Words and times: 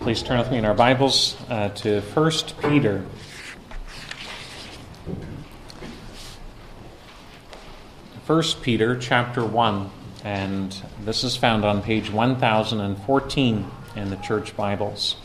Please 0.00 0.22
turn 0.22 0.38
with 0.38 0.50
me 0.50 0.58
in 0.58 0.64
our 0.64 0.74
Bibles 0.74 1.36
uh, 1.50 1.70
to 1.70 2.00
1 2.00 2.30
Peter. 2.62 3.04
1 8.24 8.42
Peter 8.62 8.96
chapter 8.96 9.44
1, 9.44 9.90
and 10.22 10.82
this 11.00 11.24
is 11.24 11.36
found 11.36 11.64
on 11.64 11.82
page 11.82 12.10
1014 12.10 13.70
in 13.96 14.10
the 14.10 14.16
Church 14.16 14.56
Bibles. 14.56 15.16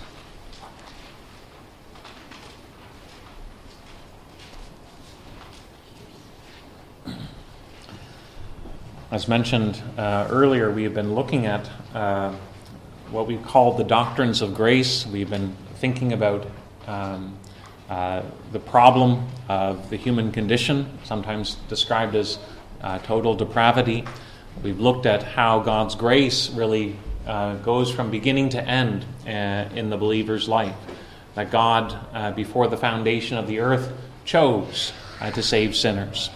As 9.11 9.27
mentioned 9.27 9.81
uh, 9.97 10.27
earlier, 10.31 10.71
we 10.71 10.83
have 10.83 10.95
been 10.95 11.13
looking 11.13 11.45
at 11.45 11.69
uh, 11.93 12.33
what 13.13 13.27
we 13.27 13.37
call 13.37 13.73
the 13.73 13.83
doctrines 13.83 14.41
of 14.41 14.55
grace. 14.55 15.05
We've 15.05 15.29
been 15.29 15.55
thinking 15.75 16.13
about 16.13 16.47
um, 16.87 17.37
uh, 17.87 18.23
the 18.51 18.59
problem 18.59 19.27
of 19.47 19.91
the 19.91 19.97
human 19.97 20.31
condition, 20.31 20.97
sometimes 21.03 21.53
described 21.69 22.15
as 22.15 22.39
uh, 22.81 22.97
total 22.99 23.35
depravity. 23.35 24.03
We've 24.63 24.79
looked 24.79 25.05
at 25.05 25.21
how 25.21 25.59
God's 25.59 25.93
grace 25.93 26.49
really 26.49 26.95
uh, 27.27 27.57
goes 27.57 27.91
from 27.91 28.09
beginning 28.09 28.49
to 28.49 28.67
end 28.67 29.05
uh, 29.27 29.69
in 29.75 29.91
the 29.91 29.97
believer's 29.97 30.49
life. 30.49 30.75
That 31.35 31.51
God, 31.51 31.95
uh, 32.13 32.31
before 32.31 32.67
the 32.67 32.77
foundation 32.77 33.37
of 33.37 33.45
the 33.45 33.59
earth, 33.59 33.93
chose 34.25 34.91
uh, 35.21 35.29
to 35.29 35.43
save 35.43 35.75
sinners. 35.75 36.31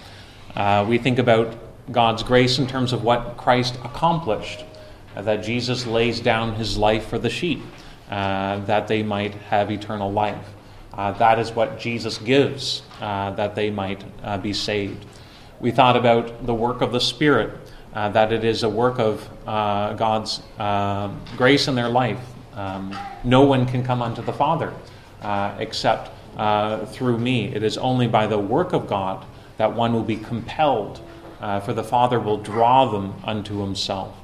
we 0.87 0.99
think 0.99 1.17
about 1.17 1.57
God's 1.91 2.21
grace 2.21 2.59
in 2.59 2.67
terms 2.67 2.93
of 2.93 3.03
what 3.03 3.35
Christ 3.35 3.79
accomplished 3.83 4.63
that 5.21 5.43
Jesus 5.43 5.85
lays 5.85 6.19
down 6.19 6.55
his 6.55 6.77
life 6.77 7.07
for 7.07 7.17
the 7.17 7.29
sheep, 7.29 7.61
uh, 8.09 8.59
that 8.65 8.87
they 8.87 9.03
might 9.03 9.33
have 9.33 9.71
eternal 9.71 10.11
life. 10.11 10.45
Uh, 10.93 11.11
that 11.11 11.37
is 11.37 11.51
what 11.51 11.79
Jesus 11.79 12.17
gives, 12.17 12.81
uh, 13.01 13.29
that 13.31 13.53
they 13.53 13.69
might 13.69 14.03
uh, 14.23 14.37
be 14.37 14.51
saved. 14.51 15.05
We 15.59 15.71
thought 15.71 15.95
about 15.95 16.45
the 16.45 16.53
work 16.53 16.81
of 16.81 16.91
the 16.91 16.99
Spirit, 16.99 17.51
uh, 17.93 18.09
that 18.09 18.31
it 18.33 18.43
is 18.43 18.63
a 18.63 18.69
work 18.69 18.99
of 18.99 19.27
God's 19.45 20.41
grace 21.37 21.67
in 21.67 21.75
their 21.75 21.89
life. 21.89 22.19
Um, 22.53 22.97
no 23.23 23.43
one 23.43 23.65
can 23.67 23.83
come 23.83 24.01
unto 24.01 24.21
the 24.23 24.33
Father 24.33 24.73
except 25.59 26.11
through 26.93 27.17
me. 27.19 27.53
It 27.53 27.63
is 27.63 27.77
only 27.77 28.07
by 28.07 28.25
the 28.27 28.39
work 28.39 28.73
of 28.73 28.87
God 28.87 29.25
that 29.57 29.73
one 29.73 29.93
will 29.93 30.03
be 30.03 30.17
compelled, 30.17 30.99
for 31.39 31.73
the 31.73 31.83
Father 31.83 32.19
will 32.19 32.37
draw 32.37 32.85
them 32.85 33.13
unto 33.23 33.61
himself. 33.61 34.15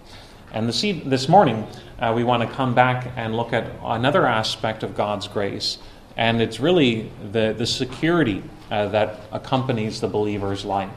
And 0.54 0.70
this, 0.70 0.82
this 0.82 1.28
morning, 1.28 1.68
uh, 1.98 2.14
we 2.16 2.24
want 2.24 2.48
to 2.48 2.56
come 2.56 2.76
back 2.76 3.12
and 3.16 3.36
look 3.36 3.54
at 3.54 3.72
another 3.84 4.28
aspect 4.28 4.84
of 4.84 4.96
God's 4.96 5.28
grace, 5.28 5.80
and 6.16 6.40
it's 6.40 6.60
really 6.60 7.12
the, 7.32 7.56
the 7.58 7.66
security 7.66 8.44
uh, 8.70 8.88
that 8.90 9.22
accompanies 9.32 10.00
the 10.00 10.08
believer's 10.08 10.64
life. 10.64 10.94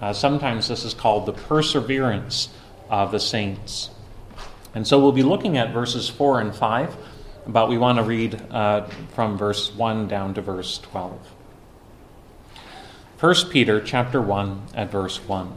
Uh, 0.00 0.12
sometimes 0.12 0.68
this 0.68 0.84
is 0.84 0.94
called 0.94 1.26
the 1.26 1.32
perseverance 1.32 2.50
of 2.90 3.10
the 3.10 3.18
saints. 3.18 3.90
And 4.72 4.86
so 4.86 5.00
we'll 5.00 5.10
be 5.10 5.24
looking 5.24 5.58
at 5.58 5.72
verses 5.72 6.08
4 6.08 6.40
and 6.40 6.54
5, 6.54 6.96
but 7.48 7.68
we 7.68 7.78
want 7.78 7.98
to 7.98 8.04
read 8.04 8.40
uh, 8.52 8.86
from 9.14 9.36
verse 9.36 9.74
1 9.74 10.06
down 10.06 10.32
to 10.34 10.42
verse 10.42 10.78
12. 10.78 11.18
1 13.18 13.34
Peter 13.50 13.80
chapter 13.80 14.22
1 14.22 14.62
at 14.74 14.92
verse 14.92 15.16
1. 15.26 15.52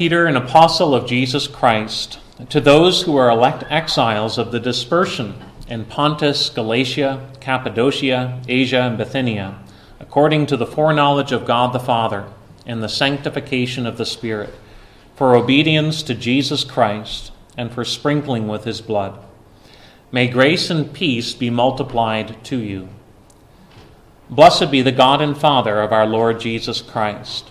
Peter, 0.00 0.24
an 0.24 0.34
apostle 0.34 0.94
of 0.94 1.06
Jesus 1.06 1.46
Christ, 1.46 2.18
to 2.48 2.58
those 2.58 3.02
who 3.02 3.18
are 3.18 3.28
elect 3.28 3.64
exiles 3.68 4.38
of 4.38 4.50
the 4.50 4.58
dispersion 4.58 5.34
in 5.68 5.84
Pontus, 5.84 6.48
Galatia, 6.48 7.28
Cappadocia, 7.40 8.40
Asia, 8.48 8.80
and 8.80 8.96
Bithynia, 8.96 9.58
according 9.98 10.46
to 10.46 10.56
the 10.56 10.64
foreknowledge 10.64 11.32
of 11.32 11.44
God 11.44 11.74
the 11.74 11.78
Father, 11.78 12.24
and 12.64 12.82
the 12.82 12.88
sanctification 12.88 13.84
of 13.84 13.98
the 13.98 14.06
Spirit, 14.06 14.54
for 15.16 15.36
obedience 15.36 16.02
to 16.04 16.14
Jesus 16.14 16.64
Christ, 16.64 17.30
and 17.58 17.70
for 17.70 17.84
sprinkling 17.84 18.48
with 18.48 18.64
his 18.64 18.80
blood. 18.80 19.22
May 20.10 20.28
grace 20.28 20.70
and 20.70 20.94
peace 20.94 21.34
be 21.34 21.50
multiplied 21.50 22.42
to 22.44 22.56
you. 22.56 22.88
Blessed 24.30 24.70
be 24.70 24.80
the 24.80 24.92
God 24.92 25.20
and 25.20 25.36
Father 25.36 25.82
of 25.82 25.92
our 25.92 26.06
Lord 26.06 26.40
Jesus 26.40 26.80
Christ. 26.80 27.50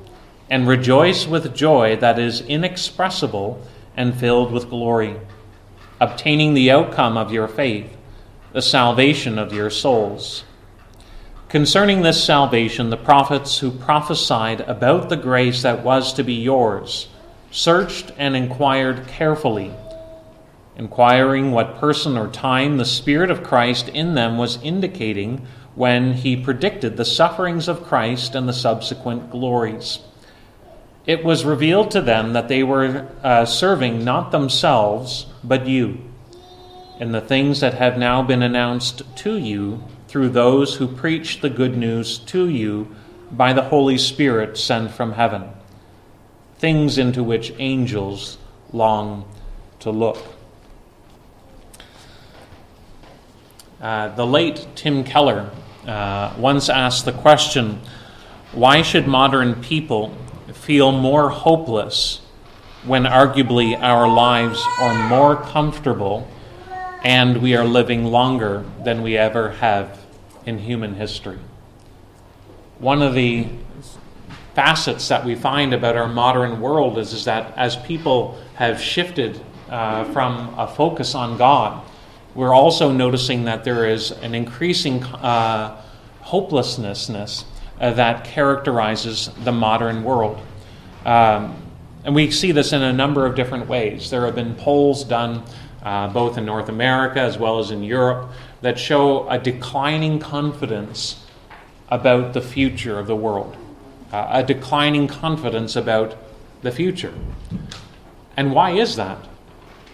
and 0.51 0.67
rejoice 0.67 1.25
with 1.25 1.55
joy 1.55 1.95
that 1.95 2.19
is 2.19 2.41
inexpressible 2.41 3.65
and 3.95 4.13
filled 4.13 4.51
with 4.51 4.69
glory, 4.69 5.15
obtaining 6.01 6.53
the 6.53 6.69
outcome 6.69 7.15
of 7.15 7.31
your 7.31 7.47
faith, 7.47 7.95
the 8.51 8.61
salvation 8.61 9.39
of 9.39 9.53
your 9.53 9.69
souls. 9.69 10.43
Concerning 11.47 12.01
this 12.01 12.21
salvation, 12.21 12.89
the 12.89 12.97
prophets 12.97 13.59
who 13.59 13.71
prophesied 13.71 14.59
about 14.61 15.07
the 15.07 15.15
grace 15.15 15.61
that 15.61 15.85
was 15.85 16.11
to 16.11 16.23
be 16.23 16.33
yours 16.33 17.07
searched 17.49 18.11
and 18.17 18.35
inquired 18.35 19.07
carefully, 19.07 19.71
inquiring 20.75 21.53
what 21.53 21.79
person 21.79 22.17
or 22.17 22.27
time 22.27 22.75
the 22.75 22.83
Spirit 22.83 23.31
of 23.31 23.41
Christ 23.41 23.87
in 23.87 24.15
them 24.15 24.37
was 24.37 24.61
indicating 24.61 25.47
when 25.75 26.11
he 26.11 26.35
predicted 26.35 26.97
the 26.97 27.05
sufferings 27.05 27.69
of 27.69 27.85
Christ 27.85 28.35
and 28.35 28.49
the 28.49 28.53
subsequent 28.53 29.31
glories 29.31 29.99
it 31.05 31.23
was 31.23 31.43
revealed 31.45 31.91
to 31.91 32.01
them 32.01 32.33
that 32.33 32.47
they 32.47 32.63
were 32.63 33.07
uh, 33.23 33.45
serving 33.45 34.03
not 34.03 34.31
themselves, 34.31 35.25
but 35.43 35.65
you, 35.65 35.99
in 36.99 37.11
the 37.11 37.21
things 37.21 37.59
that 37.61 37.73
have 37.73 37.97
now 37.97 38.21
been 38.21 38.43
announced 38.43 39.01
to 39.17 39.37
you 39.37 39.83
through 40.07 40.29
those 40.29 40.75
who 40.75 40.87
preach 40.87 41.41
the 41.41 41.49
good 41.49 41.75
news 41.75 42.19
to 42.19 42.47
you 42.47 42.93
by 43.31 43.53
the 43.53 43.63
Holy 43.63 43.97
Spirit 43.97 44.57
sent 44.57 44.91
from 44.91 45.13
heaven, 45.13 45.49
things 46.57 46.97
into 46.97 47.23
which 47.23 47.53
angels 47.57 48.37
long 48.71 49.25
to 49.79 49.89
look. 49.89 50.23
Uh, 53.81 54.09
the 54.09 54.27
late 54.27 54.67
Tim 54.75 55.03
Keller 55.03 55.49
uh, 55.87 56.35
once 56.37 56.69
asked 56.69 57.05
the 57.05 57.11
question 57.11 57.81
why 58.51 58.81
should 58.81 59.07
modern 59.07 59.55
people 59.63 60.15
feel 60.61 60.91
more 60.91 61.31
hopeless 61.31 62.21
when 62.85 63.03
arguably 63.03 63.75
our 63.81 64.07
lives 64.07 64.63
are 64.79 65.09
more 65.09 65.35
comfortable 65.35 66.27
and 67.03 67.41
we 67.41 67.55
are 67.55 67.65
living 67.65 68.05
longer 68.05 68.63
than 68.83 69.01
we 69.01 69.17
ever 69.17 69.49
have 69.53 69.99
in 70.45 70.59
human 70.59 70.93
history. 70.93 71.39
One 72.77 73.01
of 73.01 73.15
the 73.15 73.47
facets 74.53 75.07
that 75.07 75.25
we 75.25 75.33
find 75.33 75.73
about 75.73 75.97
our 75.97 76.07
modern 76.07 76.61
world 76.61 76.99
is, 76.99 77.11
is 77.11 77.25
that 77.25 77.57
as 77.57 77.75
people 77.77 78.39
have 78.53 78.79
shifted 78.79 79.41
uh, 79.67 80.03
from 80.13 80.53
a 80.59 80.67
focus 80.67 81.15
on 81.15 81.39
God, 81.39 81.83
we're 82.35 82.53
also 82.53 82.91
noticing 82.91 83.45
that 83.45 83.63
there 83.63 83.87
is 83.87 84.11
an 84.11 84.35
increasing 84.35 85.03
uh, 85.03 85.81
hopelessness 86.19 87.45
uh, 87.79 87.91
that 87.93 88.25
characterizes 88.25 89.31
the 89.43 89.51
modern 89.51 90.03
world. 90.03 90.39
Um, 91.05 91.55
and 92.03 92.15
we 92.15 92.31
see 92.31 92.51
this 92.51 92.73
in 92.73 92.81
a 92.81 92.93
number 92.93 93.25
of 93.25 93.35
different 93.35 93.67
ways. 93.67 94.09
There 94.09 94.25
have 94.25 94.35
been 94.35 94.55
polls 94.55 95.03
done 95.03 95.43
uh, 95.83 96.07
both 96.09 96.37
in 96.37 96.45
North 96.45 96.69
America 96.69 97.19
as 97.19 97.37
well 97.37 97.59
as 97.59 97.71
in 97.71 97.83
Europe, 97.83 98.31
that 98.61 98.77
show 98.77 99.27
a 99.29 99.39
declining 99.39 100.19
confidence 100.19 101.25
about 101.89 102.33
the 102.33 102.41
future 102.41 102.99
of 102.99 103.07
the 103.07 103.15
world, 103.15 103.57
uh, 104.11 104.27
a 104.31 104.43
declining 104.43 105.07
confidence 105.07 105.75
about 105.75 106.15
the 106.61 106.71
future. 106.71 107.13
And 108.37 108.53
why 108.53 108.71
is 108.71 108.95
that? 108.95 109.17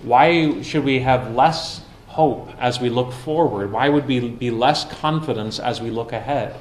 Why 0.04 0.62
should 0.62 0.84
we 0.84 1.00
have 1.00 1.34
less 1.34 1.82
hope 2.08 2.52
as 2.60 2.80
we 2.80 2.90
look 2.90 3.12
forward? 3.12 3.72
Why 3.72 3.90
would 3.90 4.06
we 4.06 4.30
be 4.30 4.52
less 4.52 4.86
confidence 4.86 5.60
as 5.60 5.82
we 5.82 5.90
look 5.90 6.12
ahead? 6.12 6.56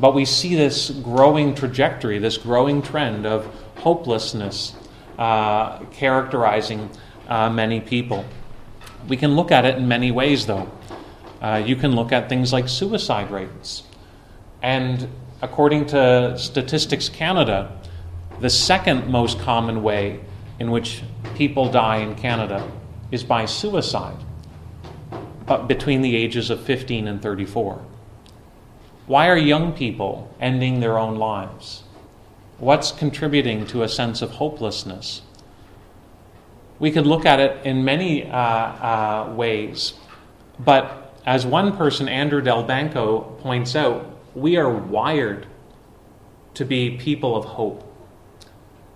But 0.00 0.14
we 0.14 0.24
see 0.24 0.54
this 0.54 0.90
growing 0.90 1.54
trajectory, 1.54 2.18
this 2.18 2.36
growing 2.36 2.82
trend 2.82 3.24
of 3.24 3.46
hopelessness 3.78 4.74
uh, 5.18 5.78
characterizing 5.86 6.90
uh, 7.28 7.50
many 7.50 7.80
people. 7.80 8.24
We 9.08 9.16
can 9.16 9.36
look 9.36 9.50
at 9.50 9.64
it 9.64 9.76
in 9.76 9.88
many 9.88 10.10
ways, 10.10 10.46
though. 10.46 10.70
Uh, 11.40 11.62
you 11.64 11.76
can 11.76 11.94
look 11.94 12.12
at 12.12 12.28
things 12.28 12.52
like 12.52 12.68
suicide 12.68 13.30
rates. 13.30 13.82
And 14.62 15.08
according 15.42 15.86
to 15.86 16.36
Statistics 16.38 17.08
Canada, 17.08 17.78
the 18.40 18.50
second 18.50 19.08
most 19.08 19.38
common 19.40 19.82
way 19.82 20.20
in 20.58 20.70
which 20.70 21.02
people 21.34 21.70
die 21.70 21.98
in 21.98 22.14
Canada 22.14 22.68
is 23.10 23.22
by 23.22 23.44
suicide, 23.44 24.16
but 25.46 25.68
between 25.68 26.02
the 26.02 26.16
ages 26.16 26.50
of 26.50 26.60
15 26.62 27.06
and 27.06 27.22
34. 27.22 27.82
Why 29.06 29.28
are 29.28 29.36
young 29.36 29.72
people 29.72 30.34
ending 30.40 30.80
their 30.80 30.98
own 30.98 31.16
lives? 31.16 31.84
What's 32.58 32.90
contributing 32.90 33.66
to 33.66 33.82
a 33.82 33.88
sense 33.88 34.22
of 34.22 34.30
hopelessness? 34.30 35.20
We 36.78 36.90
could 36.90 37.06
look 37.06 37.26
at 37.26 37.38
it 37.38 37.66
in 37.66 37.84
many 37.84 38.30
uh, 38.30 38.38
uh, 38.38 39.34
ways, 39.36 39.92
but 40.58 41.14
as 41.26 41.44
one 41.44 41.76
person, 41.76 42.08
Andrew 42.08 42.40
Delbanco, 42.40 43.38
points 43.40 43.76
out, 43.76 44.10
we 44.34 44.56
are 44.56 44.70
wired 44.70 45.46
to 46.54 46.64
be 46.64 46.96
people 46.96 47.36
of 47.36 47.44
hope. 47.44 47.82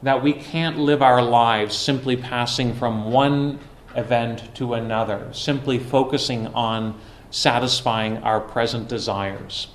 That 0.03 0.23
we 0.23 0.33
can't 0.33 0.79
live 0.79 1.03
our 1.03 1.21
lives 1.21 1.77
simply 1.77 2.17
passing 2.17 2.75
from 2.75 3.11
one 3.11 3.59
event 3.95 4.55
to 4.55 4.73
another, 4.73 5.29
simply 5.35 5.79
focusing 5.79 6.47
on 6.49 6.99
satisfying 7.31 8.19
our 8.19 8.41
present 8.41 8.89
desires 8.89 9.69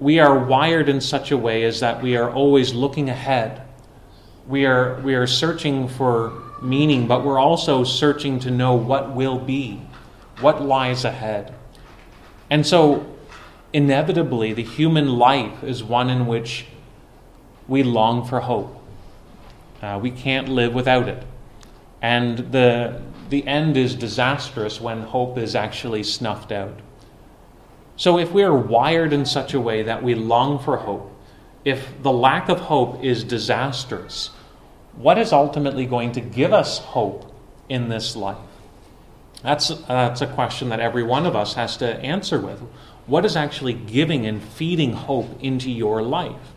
we 0.00 0.18
are 0.18 0.36
wired 0.38 0.88
in 0.88 1.00
such 1.00 1.30
a 1.30 1.36
way 1.36 1.62
as 1.64 1.80
that 1.80 2.02
we 2.02 2.16
are 2.16 2.30
always 2.30 2.72
looking 2.72 3.10
ahead. 3.10 3.62
We 4.48 4.64
are, 4.64 4.98
we 5.02 5.14
are 5.14 5.26
searching 5.26 5.88
for 5.88 6.42
meaning, 6.62 7.06
but 7.06 7.22
we're 7.22 7.38
also 7.38 7.84
searching 7.84 8.40
to 8.40 8.50
know 8.50 8.74
what 8.74 9.14
will 9.14 9.38
be, 9.38 9.80
what 10.40 10.62
lies 10.62 11.04
ahead. 11.04 11.54
And 12.48 12.66
so, 12.66 13.14
inevitably, 13.74 14.54
the 14.54 14.64
human 14.64 15.18
life 15.18 15.62
is 15.62 15.84
one 15.84 16.08
in 16.08 16.26
which 16.26 16.66
we 17.68 17.82
long 17.82 18.26
for 18.26 18.40
hope. 18.40 18.82
Uh, 19.82 19.98
we 20.02 20.10
can't 20.10 20.48
live 20.48 20.74
without 20.74 21.08
it. 21.08 21.22
And 22.02 22.38
the, 22.52 23.02
the 23.28 23.46
end 23.46 23.76
is 23.76 23.94
disastrous 23.94 24.80
when 24.80 25.02
hope 25.02 25.36
is 25.36 25.54
actually 25.54 26.02
snuffed 26.02 26.52
out. 26.52 26.80
So, 28.00 28.18
if 28.18 28.32
we 28.32 28.44
are 28.44 28.54
wired 28.54 29.12
in 29.12 29.26
such 29.26 29.52
a 29.52 29.60
way 29.60 29.82
that 29.82 30.02
we 30.02 30.14
long 30.14 30.58
for 30.58 30.78
hope, 30.78 31.14
if 31.66 32.02
the 32.02 32.10
lack 32.10 32.48
of 32.48 32.58
hope 32.58 33.04
is 33.04 33.24
disastrous, 33.24 34.30
what 34.96 35.18
is 35.18 35.34
ultimately 35.34 35.84
going 35.84 36.12
to 36.12 36.22
give 36.22 36.54
us 36.54 36.78
hope 36.78 37.30
in 37.68 37.90
this 37.90 38.16
life? 38.16 38.38
That's, 39.42 39.68
that's 39.86 40.22
a 40.22 40.26
question 40.26 40.70
that 40.70 40.80
every 40.80 41.02
one 41.02 41.26
of 41.26 41.36
us 41.36 41.52
has 41.56 41.76
to 41.76 41.98
answer 41.98 42.40
with. 42.40 42.60
What 43.04 43.26
is 43.26 43.36
actually 43.36 43.74
giving 43.74 44.24
and 44.24 44.42
feeding 44.42 44.94
hope 44.94 45.38
into 45.42 45.70
your 45.70 46.00
life? 46.00 46.54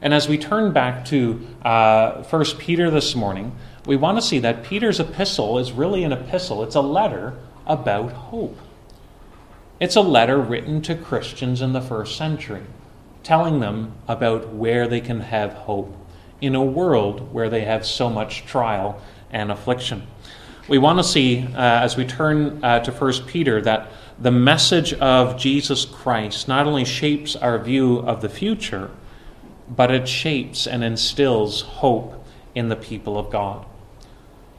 And 0.00 0.14
as 0.14 0.28
we 0.28 0.38
turn 0.38 0.72
back 0.72 1.04
to 1.06 1.44
uh, 1.64 2.22
1 2.22 2.44
Peter 2.58 2.88
this 2.88 3.16
morning, 3.16 3.56
we 3.84 3.96
want 3.96 4.16
to 4.16 4.22
see 4.22 4.38
that 4.38 4.62
Peter's 4.62 5.00
epistle 5.00 5.58
is 5.58 5.72
really 5.72 6.04
an 6.04 6.12
epistle, 6.12 6.62
it's 6.62 6.76
a 6.76 6.80
letter 6.80 7.36
about 7.66 8.12
hope. 8.12 8.56
It's 9.82 9.96
a 9.96 10.00
letter 10.00 10.38
written 10.38 10.80
to 10.82 10.94
Christians 10.94 11.60
in 11.60 11.72
the 11.72 11.80
first 11.80 12.16
century, 12.16 12.62
telling 13.24 13.58
them 13.58 13.94
about 14.06 14.54
where 14.54 14.86
they 14.86 15.00
can 15.00 15.18
have 15.18 15.54
hope 15.54 15.92
in 16.40 16.54
a 16.54 16.62
world 16.62 17.32
where 17.32 17.50
they 17.50 17.64
have 17.64 17.84
so 17.84 18.08
much 18.08 18.46
trial 18.46 19.02
and 19.32 19.50
affliction. 19.50 20.06
We 20.68 20.78
want 20.78 21.00
to 21.00 21.02
see, 21.02 21.48
uh, 21.52 21.56
as 21.56 21.96
we 21.96 22.06
turn 22.06 22.62
uh, 22.62 22.78
to 22.78 22.92
1 22.92 23.26
Peter, 23.26 23.60
that 23.62 23.90
the 24.20 24.30
message 24.30 24.94
of 24.94 25.36
Jesus 25.36 25.84
Christ 25.84 26.46
not 26.46 26.68
only 26.68 26.84
shapes 26.84 27.34
our 27.34 27.58
view 27.58 27.98
of 28.06 28.22
the 28.22 28.28
future, 28.28 28.88
but 29.68 29.90
it 29.90 30.06
shapes 30.06 30.68
and 30.68 30.84
instills 30.84 31.62
hope 31.62 32.24
in 32.54 32.68
the 32.68 32.76
people 32.76 33.18
of 33.18 33.30
God. 33.30 33.66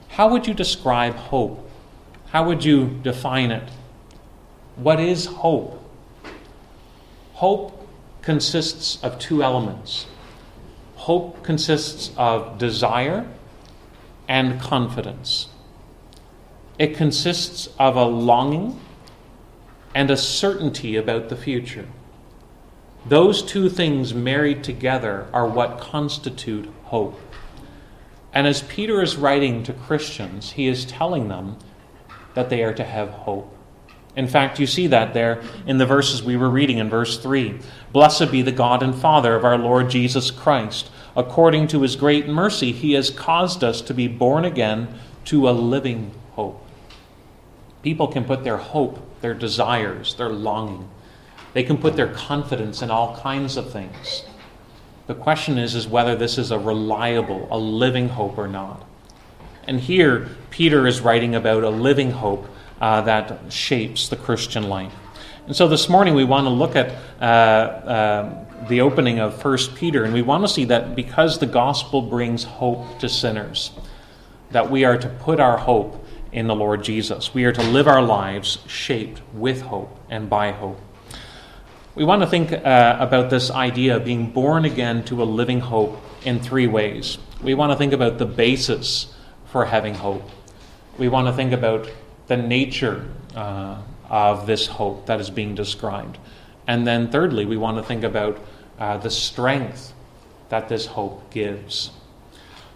How 0.09 0.27
would 0.27 0.47
you 0.47 0.53
describe 0.53 1.15
hope? 1.15 1.65
How 2.31 2.45
would 2.45 2.65
you 2.65 2.99
define 3.03 3.51
it? 3.51 3.69
What 4.75 4.99
is 4.99 5.25
hope? 5.25 5.79
Hope 7.33 7.87
consists 8.21 9.03
of 9.03 9.19
two 9.19 9.43
elements. 9.43 10.07
Hope 10.95 11.43
consists 11.43 12.11
of 12.17 12.57
desire 12.57 13.27
and 14.27 14.59
confidence. 14.59 15.47
It 16.79 16.95
consists 16.95 17.67
of 17.77 17.95
a 17.95 18.05
longing 18.05 18.79
and 19.93 20.09
a 20.09 20.17
certainty 20.17 20.95
about 20.95 21.29
the 21.29 21.35
future. 21.35 21.87
Those 23.05 23.43
two 23.43 23.69
things 23.69 24.13
married 24.13 24.63
together 24.63 25.27
are 25.33 25.45
what 25.45 25.79
constitute 25.79 26.69
hope. 26.85 27.19
And 28.33 28.47
as 28.47 28.63
Peter 28.63 29.03
is 29.03 29.17
writing 29.17 29.61
to 29.63 29.73
Christians, 29.73 30.53
he 30.53 30.67
is 30.67 30.85
telling 30.85 31.27
them 31.27 31.57
that 32.33 32.49
they 32.49 32.63
are 32.63 32.73
to 32.73 32.83
have 32.83 33.09
hope. 33.09 33.52
In 34.15 34.27
fact, 34.27 34.59
you 34.59 34.67
see 34.67 34.87
that 34.87 35.13
there 35.13 35.41
in 35.65 35.79
the 35.79 35.85
verses 35.85 36.21
we 36.21 36.37
were 36.37 36.49
reading 36.49 36.77
in 36.77 36.89
verse 36.89 37.17
3. 37.17 37.59
Blessed 37.91 38.31
be 38.31 38.41
the 38.41 38.51
God 38.51 38.83
and 38.83 38.93
Father 38.93 39.35
of 39.35 39.43
our 39.43 39.57
Lord 39.57 39.89
Jesus 39.89 40.29
Christ. 40.29 40.91
According 41.15 41.67
to 41.69 41.81
his 41.81 41.95
great 41.95 42.27
mercy, 42.27 42.71
he 42.71 42.93
has 42.93 43.09
caused 43.09 43.63
us 43.63 43.81
to 43.81 43.93
be 43.93 44.07
born 44.07 44.45
again 44.45 44.99
to 45.25 45.49
a 45.49 45.51
living 45.51 46.11
hope. 46.33 46.63
People 47.81 48.07
can 48.07 48.23
put 48.23 48.43
their 48.43 48.57
hope, 48.57 48.99
their 49.21 49.33
desires, 49.33 50.15
their 50.15 50.29
longing, 50.29 50.89
they 51.53 51.63
can 51.63 51.77
put 51.77 51.95
their 51.95 52.11
confidence 52.11 52.81
in 52.81 52.89
all 52.89 53.15
kinds 53.17 53.57
of 53.57 53.71
things. 53.71 54.23
The 55.05 55.13
question 55.13 55.57
is, 55.57 55.75
is 55.75 55.87
whether 55.87 56.15
this 56.15 56.37
is 56.37 56.49
a 56.49 56.57
reliable, 56.57 57.47
a 57.51 57.57
living 57.57 58.09
hope 58.09 58.37
or 58.37 58.47
not. 58.47 58.83
And 59.65 59.79
here, 59.79 60.29
Peter 60.49 60.87
is 60.87 61.01
writing 61.01 61.35
about 61.35 61.63
a 61.63 61.69
living 61.69 62.11
hope 62.11 62.47
uh, 62.81 63.01
that 63.01 63.51
shapes 63.51 64.09
the 64.09 64.15
Christian 64.15 64.69
life. 64.69 64.93
And 65.45 65.55
so 65.55 65.67
this 65.67 65.89
morning 65.89 66.15
we 66.15 66.23
want 66.23 66.45
to 66.45 66.49
look 66.49 66.75
at 66.75 66.95
uh, 67.21 67.23
uh, 67.23 68.67
the 68.67 68.81
opening 68.81 69.19
of 69.19 69.43
1 69.43 69.57
Peter, 69.75 70.03
and 70.05 70.13
we 70.13 70.21
want 70.21 70.43
to 70.43 70.47
see 70.47 70.65
that 70.65 70.95
because 70.95 71.39
the 71.39 71.45
gospel 71.45 72.01
brings 72.01 72.43
hope 72.43 72.99
to 72.99 73.09
sinners, 73.09 73.71
that 74.51 74.71
we 74.71 74.85
are 74.85 74.97
to 74.97 75.09
put 75.09 75.39
our 75.39 75.57
hope 75.57 76.05
in 76.31 76.47
the 76.47 76.55
Lord 76.55 76.83
Jesus. 76.83 77.33
We 77.33 77.45
are 77.45 77.51
to 77.51 77.61
live 77.61 77.87
our 77.87 78.01
lives 78.01 78.59
shaped 78.67 79.21
with 79.33 79.61
hope 79.61 79.97
and 80.09 80.29
by 80.29 80.51
hope. 80.51 80.79
We 81.95 82.05
want 82.05 82.23
to 82.23 82.27
think 82.27 82.51
uh, 82.51 82.97
about 82.99 83.29
this 83.29 83.51
idea 83.51 83.97
of 83.97 84.05
being 84.05 84.31
born 84.31 84.65
again 84.65 85.03
to 85.05 85.21
a 85.21 85.25
living 85.25 85.59
hope 85.59 86.01
in 86.25 86.39
three 86.39 86.67
ways. 86.67 87.19
We 87.41 87.53
want 87.53 87.71
to 87.71 87.77
think 87.77 87.93
about 87.93 88.17
the 88.17 88.25
basis 88.25 89.13
for 89.45 89.65
having 89.65 89.93
hope. 89.93 90.27
We 90.97 91.07
want 91.07 91.27
to 91.27 91.33
think 91.33 91.51
about 91.51 91.87
the 92.27 92.37
nature 92.37 93.07
uh, 93.35 93.81
of 94.09 94.45
this 94.47 94.67
hope 94.67 95.05
that 95.07 95.19
is 95.19 95.29
being 95.29 95.55
described. 95.55 96.17
And 96.67 96.87
then, 96.87 97.09
thirdly, 97.11 97.45
we 97.45 97.57
want 97.57 97.77
to 97.77 97.83
think 97.83 98.03
about 98.03 98.39
uh, 98.79 98.97
the 98.97 99.09
strength 99.09 99.93
that 100.49 100.69
this 100.69 100.85
hope 100.85 101.31
gives. 101.31 101.91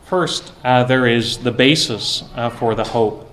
First, 0.06 0.54
uh, 0.64 0.84
there 0.86 1.06
is 1.06 1.40
the 1.40 1.52
basis 1.52 2.24
uh, 2.36 2.50
for 2.50 2.76
the 2.76 2.84
hope. 2.84 3.32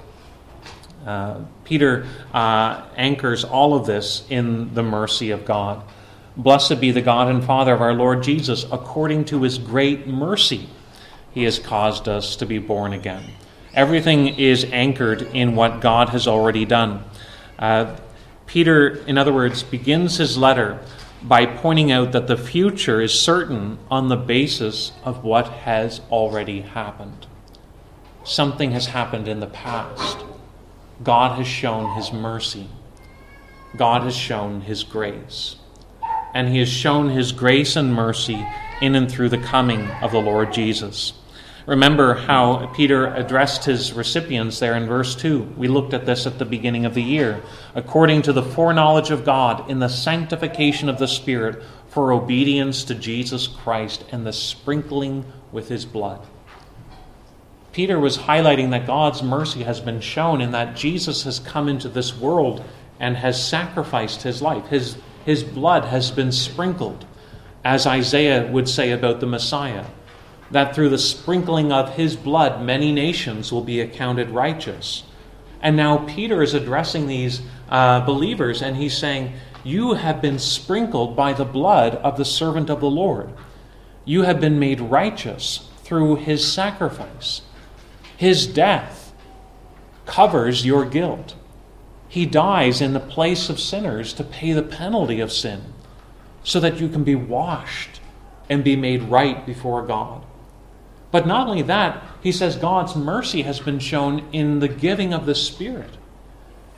Uh, 1.06 1.40
Peter 1.64 2.06
uh, 2.32 2.82
anchors 2.96 3.44
all 3.44 3.74
of 3.74 3.86
this 3.86 4.24
in 4.28 4.74
the 4.74 4.82
mercy 4.82 5.30
of 5.30 5.44
God. 5.44 5.82
Blessed 6.36 6.80
be 6.80 6.90
the 6.90 7.02
God 7.02 7.28
and 7.28 7.44
Father 7.44 7.74
of 7.74 7.80
our 7.80 7.94
Lord 7.94 8.22
Jesus. 8.22 8.64
According 8.72 9.26
to 9.26 9.42
his 9.42 9.58
great 9.58 10.06
mercy, 10.06 10.68
he 11.32 11.44
has 11.44 11.58
caused 11.58 12.08
us 12.08 12.36
to 12.36 12.46
be 12.46 12.58
born 12.58 12.92
again. 12.92 13.24
Everything 13.74 14.28
is 14.38 14.64
anchored 14.70 15.22
in 15.22 15.56
what 15.56 15.80
God 15.80 16.10
has 16.10 16.28
already 16.28 16.64
done. 16.64 17.04
Uh, 17.58 17.96
Peter, 18.46 19.04
in 19.06 19.18
other 19.18 19.32
words, 19.32 19.62
begins 19.62 20.18
his 20.18 20.38
letter 20.38 20.78
by 21.22 21.46
pointing 21.46 21.90
out 21.90 22.12
that 22.12 22.26
the 22.26 22.36
future 22.36 23.00
is 23.00 23.18
certain 23.18 23.78
on 23.90 24.08
the 24.08 24.16
basis 24.16 24.92
of 25.02 25.24
what 25.24 25.48
has 25.48 26.00
already 26.10 26.60
happened. 26.60 27.26
Something 28.22 28.72
has 28.72 28.86
happened 28.86 29.26
in 29.26 29.40
the 29.40 29.46
past. 29.46 30.18
God 31.02 31.38
has 31.38 31.46
shown 31.46 31.96
his 31.96 32.12
mercy. 32.12 32.68
God 33.76 34.02
has 34.02 34.14
shown 34.14 34.60
his 34.60 34.84
grace. 34.84 35.56
And 36.32 36.48
he 36.48 36.58
has 36.58 36.68
shown 36.68 37.08
his 37.08 37.32
grace 37.32 37.74
and 37.74 37.92
mercy 37.92 38.46
in 38.80 38.94
and 38.94 39.10
through 39.10 39.30
the 39.30 39.38
coming 39.38 39.90
of 40.02 40.12
the 40.12 40.20
Lord 40.20 40.52
Jesus. 40.52 41.14
Remember 41.66 42.14
how 42.14 42.66
Peter 42.74 43.06
addressed 43.06 43.64
his 43.64 43.94
recipients 43.94 44.58
there 44.58 44.76
in 44.76 44.86
verse 44.86 45.14
2. 45.14 45.54
We 45.56 45.66
looked 45.66 45.94
at 45.94 46.04
this 46.04 46.26
at 46.26 46.38
the 46.38 46.44
beginning 46.44 46.84
of 46.84 46.92
the 46.92 47.02
year. 47.02 47.42
According 47.74 48.22
to 48.22 48.34
the 48.34 48.42
foreknowledge 48.42 49.10
of 49.10 49.24
God 49.24 49.70
in 49.70 49.78
the 49.78 49.88
sanctification 49.88 50.90
of 50.90 50.98
the 50.98 51.08
Spirit 51.08 51.62
for 51.88 52.12
obedience 52.12 52.84
to 52.84 52.94
Jesus 52.94 53.46
Christ 53.46 54.04
and 54.12 54.26
the 54.26 54.32
sprinkling 54.32 55.24
with 55.52 55.68
his 55.68 55.86
blood. 55.86 56.20
Peter 57.72 57.98
was 57.98 58.18
highlighting 58.18 58.70
that 58.70 58.86
God's 58.86 59.22
mercy 59.22 59.62
has 59.62 59.80
been 59.80 60.00
shown 60.00 60.40
in 60.40 60.52
that 60.52 60.76
Jesus 60.76 61.24
has 61.24 61.38
come 61.38 61.68
into 61.68 61.88
this 61.88 62.16
world 62.16 62.62
and 63.00 63.16
has 63.16 63.42
sacrificed 63.42 64.22
his 64.22 64.42
life. 64.42 64.66
His, 64.66 64.98
his 65.24 65.42
blood 65.42 65.86
has 65.86 66.10
been 66.10 66.30
sprinkled, 66.30 67.04
as 67.64 67.86
Isaiah 67.86 68.50
would 68.52 68.68
say 68.68 68.92
about 68.92 69.20
the 69.20 69.26
Messiah, 69.26 69.86
that 70.50 70.74
through 70.74 70.90
the 70.90 70.98
sprinkling 70.98 71.72
of 71.72 71.94
his 71.94 72.16
blood, 72.16 72.62
many 72.62 72.92
nations 72.92 73.50
will 73.50 73.62
be 73.62 73.80
accounted 73.80 74.30
righteous. 74.30 75.04
And 75.60 75.76
now 75.76 76.04
Peter 76.06 76.42
is 76.42 76.54
addressing 76.54 77.06
these 77.06 77.42
uh, 77.68 78.04
believers 78.04 78.60
and 78.62 78.76
he's 78.76 78.96
saying, 78.96 79.32
You 79.64 79.94
have 79.94 80.20
been 80.20 80.38
sprinkled 80.38 81.16
by 81.16 81.32
the 81.32 81.44
blood 81.44 81.94
of 81.96 82.16
the 82.16 82.24
servant 82.24 82.68
of 82.68 82.80
the 82.80 82.90
Lord. 82.90 83.32
You 84.04 84.22
have 84.22 84.40
been 84.40 84.58
made 84.58 84.80
righteous 84.80 85.68
through 85.82 86.16
his 86.16 86.50
sacrifice. 86.50 87.40
His 88.16 88.46
death 88.46 89.14
covers 90.06 90.66
your 90.66 90.84
guilt. 90.84 91.34
He 92.08 92.26
dies 92.26 92.80
in 92.80 92.92
the 92.92 93.00
place 93.00 93.48
of 93.48 93.58
sinners 93.58 94.12
to 94.14 94.24
pay 94.24 94.52
the 94.52 94.62
penalty 94.62 95.20
of 95.20 95.32
sin 95.32 95.62
so 96.42 96.60
that 96.60 96.78
you 96.78 96.88
can 96.88 97.02
be 97.02 97.14
washed 97.14 98.00
and 98.48 98.62
be 98.62 98.76
made 98.76 99.02
right 99.02 99.44
before 99.46 99.82
God. 99.82 100.24
But 101.14 101.28
not 101.28 101.46
only 101.46 101.62
that, 101.62 102.02
he 102.24 102.32
says 102.32 102.56
God's 102.56 102.96
mercy 102.96 103.42
has 103.42 103.60
been 103.60 103.78
shown 103.78 104.28
in 104.32 104.58
the 104.58 104.66
giving 104.66 105.14
of 105.14 105.26
the 105.26 105.34
Spirit. 105.36 105.96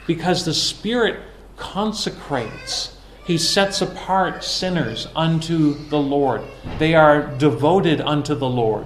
Because 0.06 0.44
the 0.44 0.52
Spirit 0.52 1.22
consecrates, 1.56 2.98
he 3.24 3.38
sets 3.38 3.80
apart 3.80 4.44
sinners 4.44 5.08
unto 5.16 5.72
the 5.88 5.98
Lord. 5.98 6.42
They 6.78 6.94
are 6.94 7.34
devoted 7.38 8.02
unto 8.02 8.34
the 8.34 8.46
Lord 8.46 8.84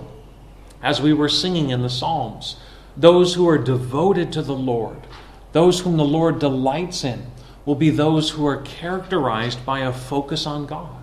as 0.84 1.02
we 1.02 1.12
were 1.12 1.28
singing 1.28 1.70
in 1.70 1.82
the 1.82 1.90
Psalms. 1.90 2.54
Those 2.96 3.34
who 3.34 3.48
are 3.48 3.58
devoted 3.58 4.32
to 4.34 4.42
the 4.42 4.54
Lord, 4.54 5.04
those 5.50 5.80
whom 5.80 5.96
the 5.96 6.04
Lord 6.04 6.38
delights 6.38 7.02
in, 7.02 7.26
will 7.64 7.74
be 7.74 7.90
those 7.90 8.30
who 8.30 8.46
are 8.46 8.62
characterized 8.62 9.66
by 9.66 9.80
a 9.80 9.92
focus 9.92 10.46
on 10.46 10.66
God. 10.66 11.02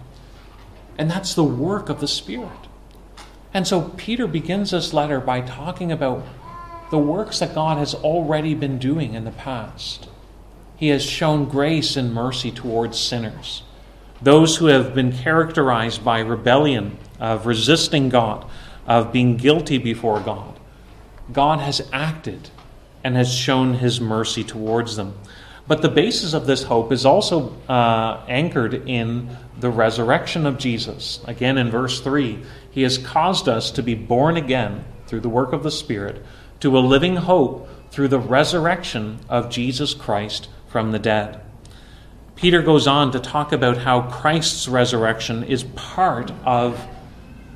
And 0.97 1.11
that's 1.11 1.33
the 1.33 1.43
work 1.43 1.89
of 1.89 1.99
the 1.99 2.07
Spirit. 2.07 2.66
And 3.53 3.67
so 3.67 3.93
Peter 3.97 4.27
begins 4.27 4.71
this 4.71 4.93
letter 4.93 5.19
by 5.19 5.41
talking 5.41 5.91
about 5.91 6.23
the 6.91 6.97
works 6.97 7.39
that 7.39 7.55
God 7.55 7.77
has 7.77 7.93
already 7.93 8.53
been 8.53 8.77
doing 8.77 9.13
in 9.13 9.25
the 9.25 9.31
past. 9.31 10.07
He 10.77 10.89
has 10.89 11.03
shown 11.03 11.45
grace 11.45 11.97
and 11.97 12.13
mercy 12.13 12.51
towards 12.51 12.99
sinners, 12.99 13.63
those 14.21 14.57
who 14.57 14.67
have 14.67 14.93
been 14.93 15.11
characterized 15.11 16.03
by 16.05 16.19
rebellion, 16.19 16.97
of 17.19 17.45
resisting 17.45 18.09
God, 18.09 18.45
of 18.85 19.11
being 19.11 19.37
guilty 19.37 19.77
before 19.77 20.19
God. 20.19 20.59
God 21.33 21.59
has 21.59 21.87
acted 21.91 22.49
and 23.03 23.15
has 23.15 23.33
shown 23.33 23.75
his 23.75 23.99
mercy 23.99 24.43
towards 24.43 24.95
them. 24.95 25.15
But 25.67 25.81
the 25.81 25.89
basis 25.89 26.33
of 26.33 26.45
this 26.45 26.63
hope 26.63 26.91
is 26.91 27.05
also 27.05 27.53
uh, 27.67 28.23
anchored 28.27 28.87
in 28.87 29.35
the 29.59 29.69
resurrection 29.69 30.45
of 30.45 30.57
Jesus. 30.57 31.19
Again, 31.25 31.57
in 31.57 31.69
verse 31.69 31.99
3, 31.99 32.43
he 32.77 32.83
has 32.83 32.99
caused 32.99 33.49
us 33.49 33.71
to 33.71 33.81
be 33.81 33.95
born 33.95 34.37
again 34.37 34.85
through 35.07 35.19
the 35.21 35.27
work 35.27 35.51
of 35.51 35.63
the 35.63 35.71
Spirit 35.71 36.23
to 36.59 36.77
a 36.77 36.79
living 36.79 37.15
hope 37.15 37.67
through 37.89 38.07
the 38.07 38.19
resurrection 38.19 39.17
of 39.27 39.49
Jesus 39.49 39.95
Christ 39.95 40.47
from 40.67 40.91
the 40.91 40.99
dead. 40.99 41.41
Peter 42.35 42.61
goes 42.61 42.85
on 42.85 43.11
to 43.11 43.19
talk 43.19 43.51
about 43.51 43.79
how 43.79 44.01
Christ's 44.01 44.67
resurrection 44.67 45.43
is 45.43 45.63
part 45.63 46.31
of 46.45 46.79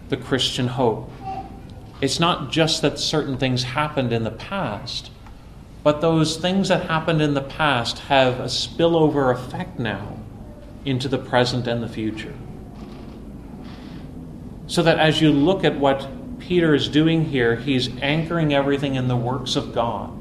the 0.10 0.18
Christian 0.18 0.70
hope. 0.70 1.12
It's 2.02 2.20
not 2.20 2.52
just 2.52 2.82
that 2.82 2.98
certain 2.98 3.38
things 3.38 3.62
happened 3.62 4.12
in 4.12 4.24
the 4.24 4.32
past, 4.32 5.12
but 5.84 6.02
those 6.02 6.36
things 6.36 6.70
that 6.70 6.88
happened 6.88 7.22
in 7.22 7.36
the 7.36 7.42
past 7.42 8.00
have 8.00 8.40
a 8.40 8.46
spillover 8.46 9.32
effect 9.32 9.78
now 9.78 10.18
into 10.84 11.08
the 11.08 11.20
present 11.20 11.68
and 11.68 11.84
the 11.84 11.88
future. 11.88 12.34
So 14.72 14.84
that 14.84 15.00
as 15.00 15.20
you 15.20 15.34
look 15.34 15.66
at 15.66 15.78
what 15.78 16.08
Peter 16.40 16.74
is 16.74 16.88
doing 16.88 17.26
here, 17.26 17.58
he's 17.58 17.90
anchoring 18.02 18.54
everything 18.54 18.96
in 18.96 19.10
the 19.10 19.18
works 19.18 19.58
of 19.58 19.74
God. 19.74 20.18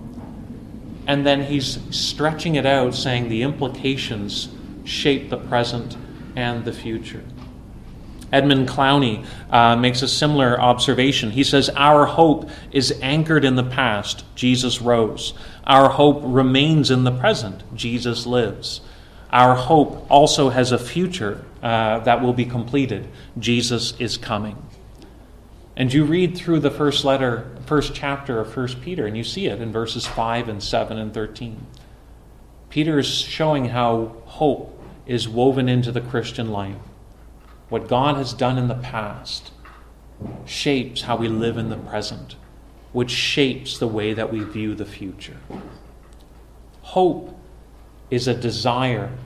And 1.06 1.24
then 1.24 1.44
he's 1.44 1.78
stretching 1.96 2.56
it 2.56 2.66
out, 2.66 2.96
saying 2.96 3.28
the 3.28 3.42
implications 3.42 4.48
shape 4.82 5.30
the 5.30 5.36
present 5.36 5.96
and 6.34 6.64
the 6.64 6.72
future. 6.72 7.22
Edmund 8.32 8.68
Clowney 8.68 9.24
uh, 9.50 9.76
makes 9.76 10.02
a 10.02 10.08
similar 10.08 10.60
observation. 10.60 11.30
He 11.30 11.44
says, 11.44 11.70
Our 11.76 12.06
hope 12.06 12.50
is 12.72 12.98
anchored 13.00 13.44
in 13.44 13.54
the 13.54 13.62
past, 13.62 14.24
Jesus 14.34 14.82
rose. 14.82 15.32
Our 15.62 15.90
hope 15.90 16.22
remains 16.24 16.90
in 16.90 17.04
the 17.04 17.16
present, 17.16 17.62
Jesus 17.76 18.26
lives. 18.26 18.80
Our 19.30 19.54
hope 19.54 20.10
also 20.10 20.48
has 20.48 20.72
a 20.72 20.78
future 20.78 21.44
uh, 21.62 22.00
that 22.00 22.22
will 22.22 22.32
be 22.32 22.44
completed, 22.44 23.08
Jesus 23.38 23.98
is 23.98 24.16
coming. 24.16 24.56
And 25.76 25.92
you 25.92 26.04
read 26.04 26.36
through 26.36 26.60
the 26.60 26.70
first 26.70 27.04
letter, 27.04 27.56
first 27.66 27.94
chapter 27.94 28.40
of 28.40 28.54
1 28.54 28.80
Peter, 28.82 29.06
and 29.06 29.16
you 29.16 29.24
see 29.24 29.46
it 29.46 29.60
in 29.60 29.72
verses 29.72 30.06
5 30.06 30.48
and 30.48 30.62
7 30.62 30.98
and 30.98 31.14
13. 31.14 31.66
Peter 32.68 32.98
is 32.98 33.06
showing 33.06 33.66
how 33.66 34.16
hope 34.26 34.78
is 35.06 35.28
woven 35.28 35.68
into 35.68 35.90
the 35.90 36.00
Christian 36.00 36.50
life 36.50 36.76
what 37.70 37.88
God 37.88 38.16
has 38.16 38.34
done 38.34 38.58
in 38.58 38.68
the 38.68 38.74
past 38.74 39.52
shapes 40.44 41.02
how 41.02 41.16
we 41.16 41.28
live 41.28 41.56
in 41.56 41.70
the 41.70 41.76
present, 41.76 42.34
which 42.92 43.10
shapes 43.10 43.78
the 43.78 43.88
way 43.88 44.12
that 44.12 44.30
we 44.30 44.40
view 44.40 44.74
the 44.74 44.84
future. 44.84 45.38
Hope 46.82 47.38
is 48.10 48.26
a 48.26 48.34
desire 48.34 49.16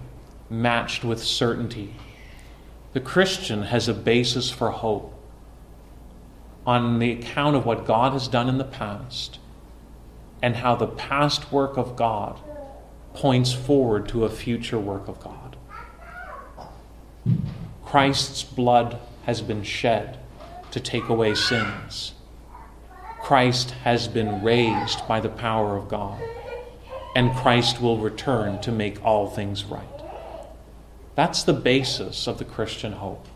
matched 0.51 1.03
with 1.05 1.25
certainty. 1.25 1.95
The 2.95 3.01
Christian 3.01 3.65
has 3.65 3.89
a 3.89 3.93
basis 3.93 4.53
for 4.53 4.71
hope 4.71 5.13
on 6.65 7.01
the 7.01 7.11
account 7.11 7.57
of 7.57 7.67
what 7.67 7.87
God 7.87 8.13
has 8.13 8.29
done 8.29 8.49
in 8.49 8.59
the 8.59 8.65
past 8.65 9.41
and 10.41 10.55
how 10.55 10.77
the 10.77 10.87
past 10.87 11.51
work 11.51 11.77
of 11.77 11.97
God 11.97 12.39
points 13.13 13.53
forward 13.53 14.09
to 14.11 14.25
a 14.25 14.31
future 14.31 14.79
work 14.79 15.09
of 15.09 15.19
God. 15.19 15.57
Christ's 17.85 18.45
blood 18.45 19.01
has 19.25 19.43
been 19.43 19.65
shed 19.65 20.21
to 20.71 20.79
take 20.79 21.09
away 21.09 21.35
sins. 21.35 22.13
Christ 23.21 23.73
has 23.83 24.07
been 24.07 24.45
raised 24.45 25.07
by 25.09 25.19
the 25.19 25.29
power 25.29 25.77
of 25.77 25.89
God, 25.89 26.23
and 27.17 27.35
Christ 27.35 27.81
will 27.81 27.99
return 27.99 28.61
to 28.61 28.71
make 28.71 29.05
all 29.05 29.29
things 29.29 29.65
right. 29.65 29.94
That's 31.15 31.45
the 31.45 31.53
basis 31.53 32.27
of 32.27 32.39
the 32.39 32.45
Christian 32.45 32.93
hope. 32.93 33.27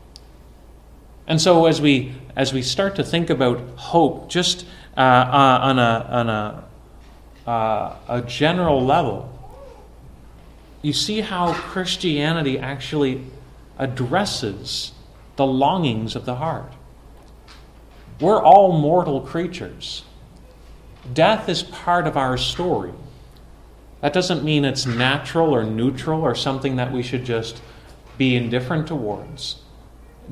And 1.26 1.40
so, 1.40 1.66
as 1.66 1.80
we 1.80 2.14
as 2.34 2.52
we 2.52 2.62
start 2.62 2.96
to 2.96 3.04
think 3.04 3.30
about 3.30 3.60
hope, 3.76 4.30
just 4.30 4.64
uh, 4.96 5.00
uh, 5.00 5.58
on 5.62 5.78
a 5.78 6.06
on 6.10 6.28
a 6.28 6.64
uh, 7.50 7.96
a 8.08 8.22
general 8.22 8.84
level, 8.84 9.30
you 10.82 10.92
see 10.92 11.20
how 11.20 11.52
Christianity 11.52 12.58
actually 12.58 13.24
addresses 13.78 14.92
the 15.36 15.46
longings 15.46 16.16
of 16.16 16.24
the 16.24 16.36
heart. 16.36 16.72
We're 18.20 18.42
all 18.42 18.78
mortal 18.78 19.20
creatures. 19.20 20.04
Death 21.12 21.48
is 21.48 21.62
part 21.62 22.06
of 22.06 22.16
our 22.16 22.36
story. 22.36 22.92
That 24.00 24.12
doesn't 24.12 24.44
mean 24.44 24.64
it's 24.64 24.86
natural 24.86 25.54
or 25.54 25.64
neutral 25.64 26.22
or 26.22 26.34
something 26.34 26.76
that 26.76 26.92
we 26.92 27.02
should 27.02 27.24
just 27.24 27.60
be 28.18 28.36
indifferent 28.36 28.88
towards. 28.88 29.62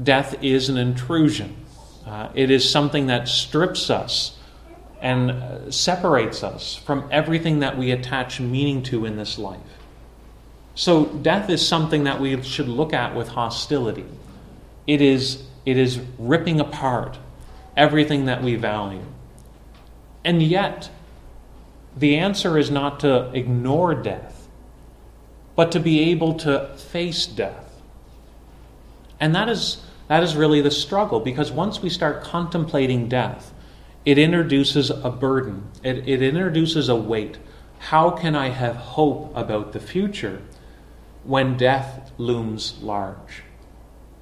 Death 0.03 0.43
is 0.43 0.69
an 0.69 0.77
intrusion, 0.77 1.57
uh, 2.07 2.29
it 2.35 2.51
is 2.51 2.69
something 2.69 3.07
that 3.07 3.29
strips 3.29 3.89
us 3.89 4.37
and 5.01 5.31
uh, 5.31 5.71
separates 5.71 6.43
us 6.43 6.75
from 6.75 7.09
everything 7.11 7.61
that 7.61 7.77
we 7.77 7.91
attach 7.91 8.41
meaning 8.41 8.83
to 8.83 9.05
in 9.05 9.17
this 9.17 9.39
life. 9.39 9.61
So 10.75 11.07
death 11.07 11.49
is 11.49 11.67
something 11.67 12.05
that 12.05 12.21
we 12.21 12.43
should 12.43 12.69
look 12.69 12.93
at 12.93 13.15
with 13.15 13.29
hostility. 13.29 14.05
It 14.87 15.01
is, 15.01 15.43
it 15.65 15.79
is 15.79 16.01
ripping 16.19 16.61
apart 16.61 17.19
everything 17.77 18.27
that 18.27 18.43
we 18.43 18.57
value. 18.57 19.05
And 20.25 20.43
yet, 20.43 20.91
the 21.97 22.17
answer 22.19 22.59
is 22.59 22.71
not 22.71 23.01
to 23.01 23.31
ignore 23.33 23.95
death, 23.95 24.49
but 25.55 25.73
to 25.73 25.81
be 25.81 26.11
able 26.11 26.35
to 26.35 26.69
face 26.77 27.27
death. 27.27 27.66
And 29.21 29.35
that 29.35 29.49
is, 29.49 29.83
that 30.09 30.23
is 30.23 30.37
really 30.37 30.61
the 30.61 30.71
struggle, 30.71 31.21
because 31.21 31.51
once 31.51 31.81
we 31.81 31.91
start 31.91 32.23
contemplating 32.23 33.09
death, 33.09 33.53
it 34.05 34.19
introduces 34.19 34.91
a 34.91 35.11
burden, 35.11 35.69
it, 35.83 36.09
it 36.09 36.23
introduces 36.23 36.89
a 36.89 36.97
weight. 36.97 37.39
How 37.79 38.11
can 38.11 38.37
I 38.37 38.51
have 38.51 38.77
hope 38.77 39.37
about 39.37 39.73
the 39.73 39.81
future 39.81 40.43
when 41.25 41.57
death 41.57 42.13
looms 42.19 42.79
large? 42.81 43.43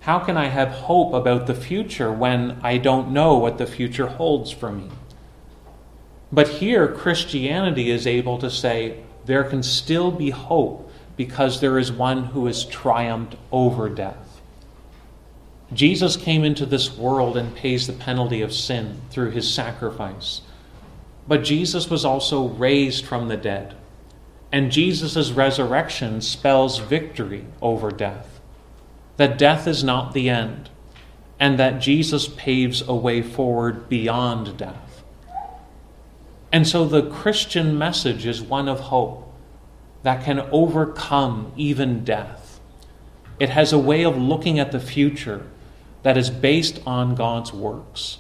How 0.01 0.19
can 0.19 0.37
I 0.37 0.49
have 0.49 0.69
hope 0.69 1.15
about 1.15 1.47
the 1.47 1.55
future 1.55 2.13
when 2.13 2.59
I 2.63 2.79
don't 2.79 3.11
know 3.11 3.39
what 3.39 3.59
the 3.59 3.67
future 3.67 4.07
holds 4.07 4.51
for 4.51 4.71
me? 4.71 4.89
But 6.31 6.49
here, 6.49 6.89
Christianity 6.89 7.91
is 7.91 8.07
able 8.07 8.39
to 8.39 8.51
say 8.51 9.03
there 9.25 9.45
can 9.45 9.63
still 9.63 10.11
be 10.11 10.31
hope 10.31 10.91
because 11.17 11.61
there 11.61 11.79
is 11.79 11.93
one 11.93 12.25
who 12.25 12.47
has 12.47 12.65
triumphed 12.65 13.37
over 13.53 13.89
death. 13.89 14.24
Jesus 15.75 16.17
came 16.17 16.45
into 16.45 16.67
this 16.67 16.97
world 16.97 17.37
and 17.37 17.55
pays 17.55 17.87
the 17.87 17.93
penalty 17.93 18.43
of 18.43 18.53
sin 18.53 19.01
through 19.11 19.31
his 19.31 19.53
sacrifice. 19.53 20.43
But 21.27 21.45
Jesus 21.45 21.91
was 21.91 22.05
also 22.05 22.49
raised 22.49 23.05
from 23.05 23.29
the 23.29 23.37
dead. 23.37 23.75
And 24.53 24.71
Jesus' 24.71 25.33
resurrection 25.33 26.21
spells 26.21 26.79
victory 26.79 27.45
over 27.61 27.91
death. 27.91 28.41
That 29.17 29.39
death 29.39 29.67
is 29.67 29.83
not 29.83 30.13
the 30.13 30.29
end, 30.29 30.71
and 31.41 31.59
that 31.59 31.81
Jesus 31.81 32.29
paves 32.29 32.83
a 32.87 32.95
way 32.95 33.23
forward 33.23 33.89
beyond 33.89 34.57
death. 34.57 35.03
And 36.53 36.69
so 36.69 36.85
the 36.85 37.11
Christian 37.11 37.77
message 37.77 38.27
is 38.27 38.41
one 38.41 38.69
of 38.69 38.79
hope 38.79 39.33
that 40.05 40.25
can 40.25 40.41
overcome 40.53 41.53
even 41.57 42.05
death. 42.05 42.61
It 43.41 43.51
has 43.51 43.73
a 43.73 43.79
way 43.79 44.05
of 44.05 44.17
looking 44.17 44.61
at 44.61 44.71
the 44.71 44.79
future 44.79 45.47
that 46.05 46.17
is 46.17 46.31
based 46.31 46.81
on 46.87 47.17
God's 47.17 47.53
works. 47.53 48.19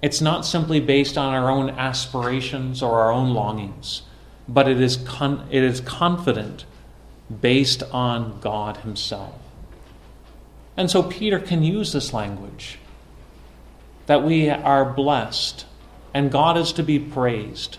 It's 0.00 0.20
not 0.20 0.46
simply 0.46 0.78
based 0.78 1.18
on 1.18 1.34
our 1.34 1.50
own 1.50 1.70
aspirations 1.70 2.82
or 2.82 3.00
our 3.00 3.10
own 3.10 3.34
longings, 3.34 4.02
but 4.48 4.68
it 4.68 4.80
is, 4.80 4.96
con- 4.98 5.46
it 5.50 5.64
is 5.64 5.80
confident 5.80 6.64
based 7.40 7.82
on 7.92 8.38
God 8.40 8.78
Himself. 8.78 9.34
And 10.76 10.90
so 10.90 11.02
Peter 11.02 11.40
can 11.40 11.62
use 11.62 11.92
this 11.92 12.12
language 12.12 12.78
that 14.06 14.22
we 14.22 14.48
are 14.48 14.84
blessed 14.84 15.66
and 16.14 16.30
God 16.30 16.58
is 16.58 16.72
to 16.74 16.82
be 16.82 16.98
praised 16.98 17.78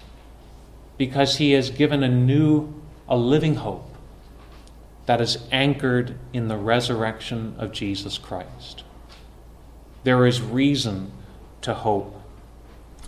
because 0.98 1.38
he 1.38 1.52
has 1.52 1.70
given 1.70 2.04
a 2.04 2.10
new, 2.10 2.74
a 3.08 3.18
living 3.18 3.56
hope 3.56 3.90
that 5.06 5.22
is 5.22 5.38
anchored 5.52 6.18
in 6.32 6.48
the 6.48 6.58
resurrection 6.58 7.56
of 7.58 7.72
Jesus 7.72 8.18
Christ. 8.18 8.84
There 10.04 10.26
is 10.26 10.42
reason 10.42 11.12
to 11.62 11.74
hope. 11.74 12.20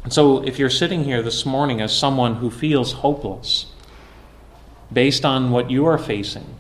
And 0.04 0.14
so, 0.14 0.44
if 0.44 0.60
you're 0.60 0.70
sitting 0.70 1.04
here 1.04 1.22
this 1.22 1.46
morning 1.46 1.82
as 1.82 1.98
someone 1.98 2.36
who 2.36 2.52
feels 2.52 2.94
hopeless, 2.94 3.66
based 4.94 5.25
on 5.25 5.52
what 5.52 5.72
you 5.72 5.86
are 5.86 5.98
facing, 5.98 6.56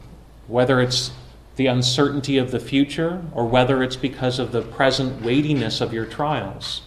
whether 0.47 0.81
it's 0.81 1.11
the 1.55 1.67
uncertainty 1.67 2.37
of 2.37 2.51
the 2.51 2.59
future 2.59 3.23
or 3.33 3.45
whether 3.45 3.81
it's 3.81 3.95
because 3.95 4.39
of 4.39 4.51
the 4.51 4.61
present 4.61 5.23
weightiness 5.23 5.79
of 5.79 5.93
your 5.93 6.05
trials, 6.05 6.81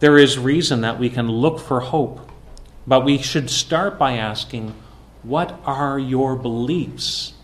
there 0.00 0.18
is 0.18 0.38
reason 0.38 0.80
that 0.80 0.98
we 0.98 1.08
can 1.08 1.30
look 1.30 1.58
for 1.58 1.80
hope. 1.80 2.28
But 2.86 3.04
we 3.04 3.18
should 3.18 3.50
start 3.50 3.98
by 3.98 4.16
asking, 4.16 4.74
what 5.22 5.60
are 5.64 5.98
your 5.98 6.34
beliefs 6.36 7.34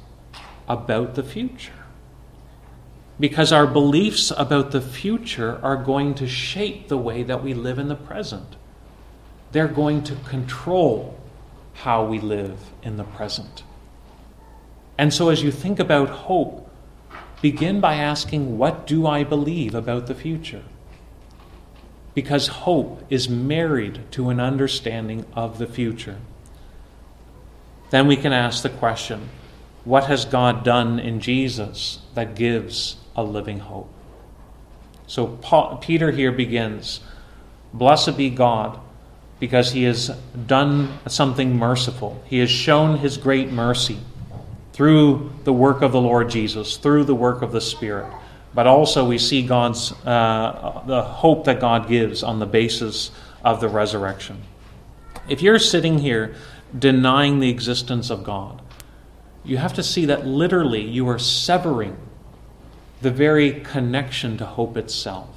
about 0.68 1.14
the 1.14 1.22
future? 1.22 1.85
Because 3.18 3.52
our 3.52 3.66
beliefs 3.66 4.32
about 4.36 4.72
the 4.72 4.80
future 4.80 5.58
are 5.62 5.76
going 5.76 6.14
to 6.16 6.28
shape 6.28 6.88
the 6.88 6.98
way 6.98 7.22
that 7.22 7.42
we 7.42 7.54
live 7.54 7.78
in 7.78 7.88
the 7.88 7.94
present. 7.94 8.56
They're 9.52 9.68
going 9.68 10.02
to 10.04 10.16
control 10.16 11.18
how 11.74 12.04
we 12.04 12.20
live 12.20 12.58
in 12.82 12.96
the 12.96 13.04
present. 13.04 13.62
And 14.98 15.12
so, 15.12 15.28
as 15.28 15.42
you 15.42 15.50
think 15.50 15.78
about 15.78 16.08
hope, 16.08 16.70
begin 17.40 17.80
by 17.80 17.94
asking, 17.94 18.58
What 18.58 18.86
do 18.86 19.06
I 19.06 19.24
believe 19.24 19.74
about 19.74 20.06
the 20.06 20.14
future? 20.14 20.64
because 22.16 22.48
hope 22.48 23.04
is 23.10 23.28
married 23.28 24.00
to 24.10 24.30
an 24.30 24.40
understanding 24.40 25.26
of 25.34 25.58
the 25.58 25.66
future. 25.66 26.16
Then 27.90 28.06
we 28.06 28.16
can 28.16 28.32
ask 28.32 28.62
the 28.62 28.70
question 28.70 29.28
what 29.84 30.06
has 30.06 30.24
God 30.24 30.64
done 30.64 30.98
in 30.98 31.20
Jesus 31.20 31.98
that 32.14 32.34
gives 32.34 32.96
a 33.16 33.24
living 33.24 33.58
hope? 33.58 33.92
So 35.08 35.26
Paul, 35.26 35.78
Peter 35.78 36.12
here 36.12 36.32
begins 36.32 37.00
Blessed 37.72 38.16
be 38.16 38.30
God, 38.30 38.78
because 39.40 39.72
he 39.72 39.82
has 39.82 40.08
done 40.46 40.98
something 41.08 41.56
merciful. 41.56 42.22
He 42.26 42.38
has 42.38 42.50
shown 42.50 42.98
his 42.98 43.18
great 43.18 43.50
mercy 43.50 43.98
through 44.72 45.32
the 45.44 45.52
work 45.52 45.82
of 45.82 45.92
the 45.92 46.00
Lord 46.00 46.30
Jesus, 46.30 46.76
through 46.76 47.04
the 47.04 47.14
work 47.14 47.42
of 47.42 47.52
the 47.52 47.60
Spirit 47.60 48.06
but 48.56 48.66
also 48.66 49.06
we 49.06 49.18
see 49.18 49.42
God's 49.42 49.92
uh, 50.06 50.82
the 50.86 51.02
hope 51.02 51.44
that 51.44 51.60
God 51.60 51.88
gives 51.88 52.22
on 52.22 52.38
the 52.38 52.46
basis 52.46 53.10
of 53.44 53.60
the 53.60 53.68
resurrection. 53.68 54.40
If 55.28 55.42
you're 55.42 55.58
sitting 55.58 55.98
here 55.98 56.34
denying 56.76 57.38
the 57.38 57.50
existence 57.50 58.08
of 58.08 58.24
God, 58.24 58.62
you 59.44 59.58
have 59.58 59.74
to 59.74 59.82
see 59.82 60.06
that 60.06 60.26
literally 60.26 60.80
you 60.80 61.06
are 61.10 61.18
severing 61.18 61.98
the 63.02 63.10
very 63.10 63.60
connection 63.60 64.38
to 64.38 64.46
hope 64.46 64.76
itself. 64.76 65.28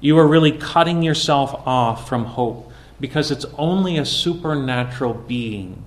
You 0.00 0.18
are 0.18 0.26
really 0.26 0.52
cutting 0.52 1.02
yourself 1.02 1.54
off 1.66 2.08
from 2.08 2.24
hope 2.24 2.70
because 2.98 3.30
it's 3.30 3.46
only 3.58 3.98
a 3.98 4.04
supernatural 4.04 5.14
being 5.14 5.84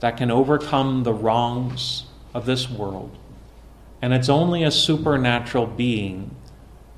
that 0.00 0.16
can 0.16 0.30
overcome 0.30 1.02
the 1.02 1.12
wrongs 1.12 2.04
of 2.34 2.46
this 2.46 2.68
world 2.68 3.16
and 4.00 4.12
it's 4.12 4.28
only 4.28 4.62
a 4.62 4.70
supernatural 4.70 5.66
being 5.66 6.34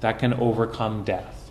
that 0.00 0.18
can 0.18 0.34
overcome 0.34 1.04
death. 1.04 1.50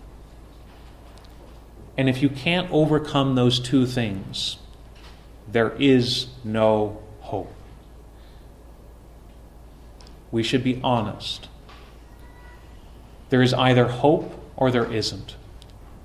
And 1.96 2.08
if 2.08 2.22
you 2.22 2.28
can't 2.28 2.70
overcome 2.70 3.34
those 3.34 3.58
two 3.58 3.86
things, 3.86 4.58
there 5.50 5.70
is 5.70 6.28
no 6.44 7.02
hope. 7.20 7.52
We 10.30 10.42
should 10.42 10.62
be 10.62 10.80
honest. 10.82 11.48
There 13.30 13.42
is 13.42 13.54
either 13.54 13.86
hope 13.88 14.32
or 14.56 14.70
there 14.70 14.90
isn't. 14.90 15.36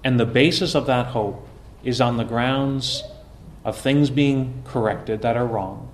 And 0.04 0.20
the 0.20 0.26
basis 0.26 0.76
of 0.76 0.86
that 0.86 1.08
hope 1.08 1.48
is 1.84 2.00
on 2.02 2.18
the 2.18 2.24
grounds 2.24 3.04
of 3.64 3.78
things 3.78 4.10
being 4.10 4.62
corrected 4.66 5.22
that 5.24 5.36
are 5.36 5.46
wrong 5.46 5.92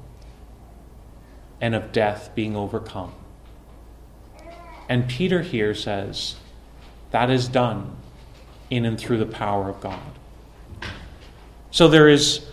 and 1.61 1.75
of 1.75 1.91
death 1.91 2.31
being 2.35 2.55
overcome. 2.55 3.13
And 4.89 5.07
Peter 5.07 5.41
here 5.41 5.73
says, 5.73 6.35
that 7.11 7.29
is 7.29 7.47
done 7.47 7.95
in 8.69 8.85
and 8.85 8.99
through 8.99 9.19
the 9.19 9.25
power 9.25 9.69
of 9.69 9.79
God. 9.79 9.99
So 11.69 11.87
there 11.87 12.09
is 12.09 12.45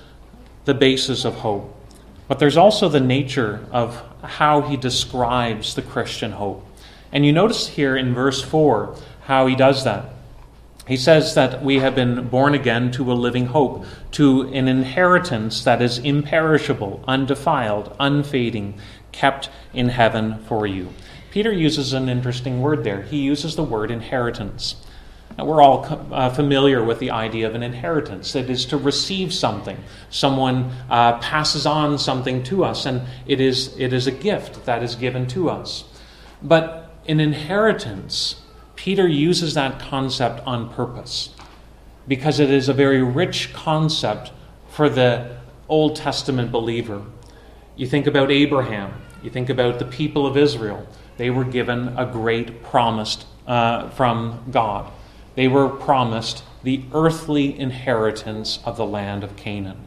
the 0.64 0.74
basis 0.74 1.24
of 1.24 1.34
hope, 1.36 1.74
but 2.28 2.38
there's 2.38 2.56
also 2.56 2.88
the 2.88 3.00
nature 3.00 3.66
of 3.72 4.02
how 4.22 4.60
he 4.60 4.76
describes 4.76 5.74
the 5.74 5.82
Christian 5.82 6.32
hope. 6.32 6.64
And 7.10 7.24
you 7.24 7.32
notice 7.32 7.68
here 7.68 7.96
in 7.96 8.14
verse 8.14 8.42
4 8.42 8.94
how 9.22 9.46
he 9.46 9.56
does 9.56 9.84
that. 9.84 10.12
He 10.86 10.96
says 10.96 11.34
that 11.34 11.62
we 11.62 11.80
have 11.80 11.94
been 11.94 12.28
born 12.28 12.54
again 12.54 12.90
to 12.92 13.12
a 13.12 13.14
living 13.14 13.46
hope, 13.46 13.84
to 14.12 14.42
an 14.54 14.68
inheritance 14.68 15.62
that 15.64 15.82
is 15.82 15.98
imperishable, 15.98 17.04
undefiled, 17.06 17.94
unfading, 18.00 18.80
kept 19.12 19.50
in 19.74 19.90
heaven 19.90 20.38
for 20.44 20.66
you. 20.66 20.88
Peter 21.30 21.52
uses 21.52 21.92
an 21.92 22.08
interesting 22.08 22.62
word 22.62 22.84
there. 22.84 23.02
He 23.02 23.18
uses 23.18 23.54
the 23.54 23.62
word 23.62 23.90
inheritance. 23.90 24.76
Now, 25.38 25.44
we're 25.44 25.62
all 25.62 25.86
uh, 26.10 26.30
familiar 26.30 26.82
with 26.82 26.98
the 26.98 27.12
idea 27.12 27.46
of 27.46 27.54
an 27.54 27.62
inheritance. 27.62 28.34
It 28.34 28.50
is 28.50 28.66
to 28.66 28.76
receive 28.76 29.32
something. 29.32 29.78
Someone 30.10 30.72
uh, 30.90 31.18
passes 31.18 31.64
on 31.64 31.96
something 31.96 32.42
to 32.44 32.64
us, 32.64 32.86
and 32.86 33.02
it 33.24 33.40
is, 33.40 33.72
it 33.78 33.92
is 33.92 34.08
a 34.08 34.10
gift 34.10 34.66
that 34.66 34.82
is 34.82 34.96
given 34.96 35.28
to 35.28 35.48
us. 35.48 35.84
But 36.42 36.90
in 37.04 37.20
inheritance, 37.20 38.42
Peter 38.74 39.06
uses 39.06 39.54
that 39.54 39.78
concept 39.78 40.44
on 40.44 40.74
purpose 40.74 41.30
because 42.08 42.40
it 42.40 42.50
is 42.50 42.68
a 42.68 42.72
very 42.74 43.02
rich 43.02 43.52
concept 43.52 44.32
for 44.68 44.88
the 44.88 45.38
Old 45.68 45.94
Testament 45.94 46.50
believer. 46.50 47.04
You 47.76 47.86
think 47.86 48.08
about 48.08 48.32
Abraham, 48.32 48.92
you 49.22 49.30
think 49.30 49.50
about 49.50 49.78
the 49.78 49.84
people 49.84 50.26
of 50.26 50.36
Israel. 50.36 50.84
They 51.16 51.30
were 51.30 51.44
given 51.44 51.96
a 51.96 52.06
great 52.06 52.64
promise 52.64 53.24
uh, 53.46 53.90
from 53.90 54.44
God. 54.50 54.92
They 55.38 55.46
were 55.46 55.68
promised 55.68 56.42
the 56.64 56.82
earthly 56.92 57.56
inheritance 57.56 58.58
of 58.64 58.76
the 58.76 58.84
land 58.84 59.22
of 59.22 59.36
Canaan. 59.36 59.86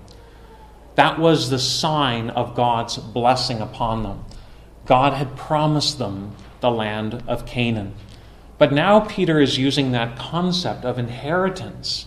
That 0.96 1.20
was 1.20 1.50
the 1.50 1.60
sign 1.60 2.30
of 2.30 2.56
God's 2.56 2.96
blessing 2.96 3.60
upon 3.60 4.04
them. 4.04 4.24
God 4.86 5.12
had 5.12 5.36
promised 5.36 6.00
them 6.00 6.38
the 6.62 6.72
land 6.72 7.26
of 7.28 7.46
Canaan. 7.46 7.96
But 8.58 8.72
now 8.72 9.02
Peter 9.02 9.42
is 9.42 9.58
using 9.58 9.92
that 9.92 10.18
concept 10.18 10.86
of 10.86 10.98
inheritance, 10.98 12.06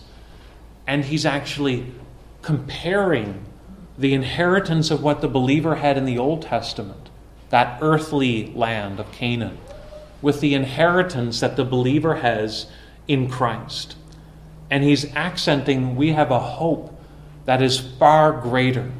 and 0.87 1.05
he's 1.05 1.23
actually 1.23 1.93
comparing 2.41 3.45
the 3.95 4.15
inheritance 4.15 4.89
of 4.89 5.03
what 5.03 5.21
the 5.21 5.27
believer 5.27 5.75
had 5.75 5.99
in 5.99 6.05
the 6.05 6.17
Old 6.17 6.41
Testament, 6.41 7.11
that 7.49 7.77
earthly 7.79 8.51
land 8.55 8.99
of 8.99 9.11
Canaan, 9.11 9.59
with 10.19 10.41
the 10.41 10.55
inheritance 10.55 11.41
that 11.41 11.55
the 11.57 11.63
believer 11.63 12.15
has 12.15 12.65
in 13.07 13.29
Christ. 13.29 13.95
And 14.69 14.83
he's 14.83 15.13
accenting 15.13 15.95
we 15.95 16.13
have 16.13 16.31
a 16.31 16.39
hope 16.39 16.99
that 17.45 17.61
is 17.61 17.79
far 17.79 18.31
greater. 18.31 18.91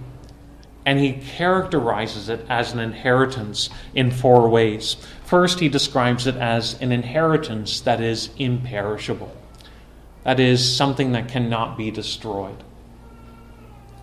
And 0.85 0.99
he 0.99 1.13
characterizes 1.13 2.29
it 2.29 2.45
as 2.47 2.71
an 2.71 2.79
inheritance 2.79 3.69
in 3.95 4.11
four 4.11 4.47
ways. 4.49 4.97
First, 5.23 5.59
he 5.59 5.67
describes 5.67 6.27
it 6.27 6.35
as 6.35 6.79
an 6.79 6.91
inheritance 6.91 7.79
that 7.81 7.99
is 7.99 8.29
imperishable, 8.37 9.35
that 10.23 10.39
is, 10.39 10.75
something 10.75 11.13
that 11.13 11.27
cannot 11.27 11.75
be 11.75 11.89
destroyed. 11.89 12.63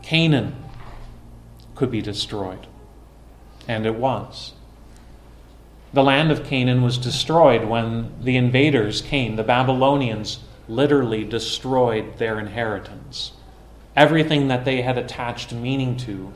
Canaan 0.02 0.56
could 1.76 1.92
be 1.92 2.02
destroyed, 2.02 2.66
and 3.68 3.86
it 3.86 3.94
was. 3.94 4.54
The 5.94 6.02
land 6.02 6.30
of 6.30 6.44
Canaan 6.44 6.82
was 6.82 6.96
destroyed 6.96 7.64
when 7.64 8.12
the 8.22 8.36
invaders 8.36 9.02
came. 9.02 9.36
The 9.36 9.42
Babylonians 9.42 10.40
literally 10.66 11.24
destroyed 11.24 12.16
their 12.16 12.38
inheritance. 12.38 13.32
Everything 13.94 14.48
that 14.48 14.64
they 14.64 14.80
had 14.80 14.96
attached 14.96 15.52
meaning 15.52 15.98
to 15.98 16.32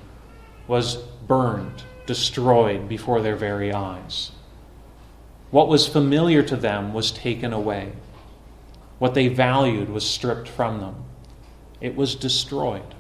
was 0.69 0.97
burned, 0.97 1.85
destroyed 2.05 2.87
before 2.87 3.23
their 3.23 3.37
very 3.37 3.73
eyes. 3.73 4.33
What 5.51 5.69
was 5.69 5.89
familiar 5.89 6.43
to 6.43 6.57
them 6.57 6.93
was 6.93 7.11
taken 7.11 7.53
away. 7.53 7.93
What 8.99 9.15
they 9.15 9.29
valued 9.29 9.89
was 9.89 10.05
stripped 10.05 10.49
from 10.49 10.81
them. 10.81 11.05
It 11.81 11.97
was 11.97 12.15
destroyed. 12.15 12.95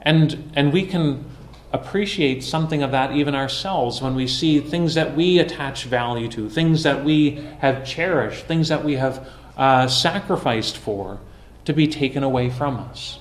And, 0.00 0.50
and 0.54 0.72
we 0.72 0.86
can 0.86 1.24
appreciate 1.72 2.44
something 2.44 2.82
of 2.82 2.90
that 2.90 3.12
even 3.12 3.34
ourselves 3.34 4.02
when 4.02 4.14
we 4.14 4.26
see 4.26 4.60
things 4.60 4.94
that 4.94 5.16
we 5.16 5.38
attach 5.38 5.84
value 5.84 6.28
to, 6.28 6.48
things 6.48 6.82
that 6.82 7.04
we 7.04 7.36
have 7.60 7.84
cherished, 7.84 8.46
things 8.46 8.68
that 8.68 8.84
we 8.84 8.94
have 8.94 9.26
uh, 9.56 9.88
sacrificed 9.88 10.76
for 10.76 11.18
to 11.64 11.72
be 11.72 11.86
taken 11.86 12.22
away 12.22 12.50
from 12.50 12.76
us. 12.76 13.18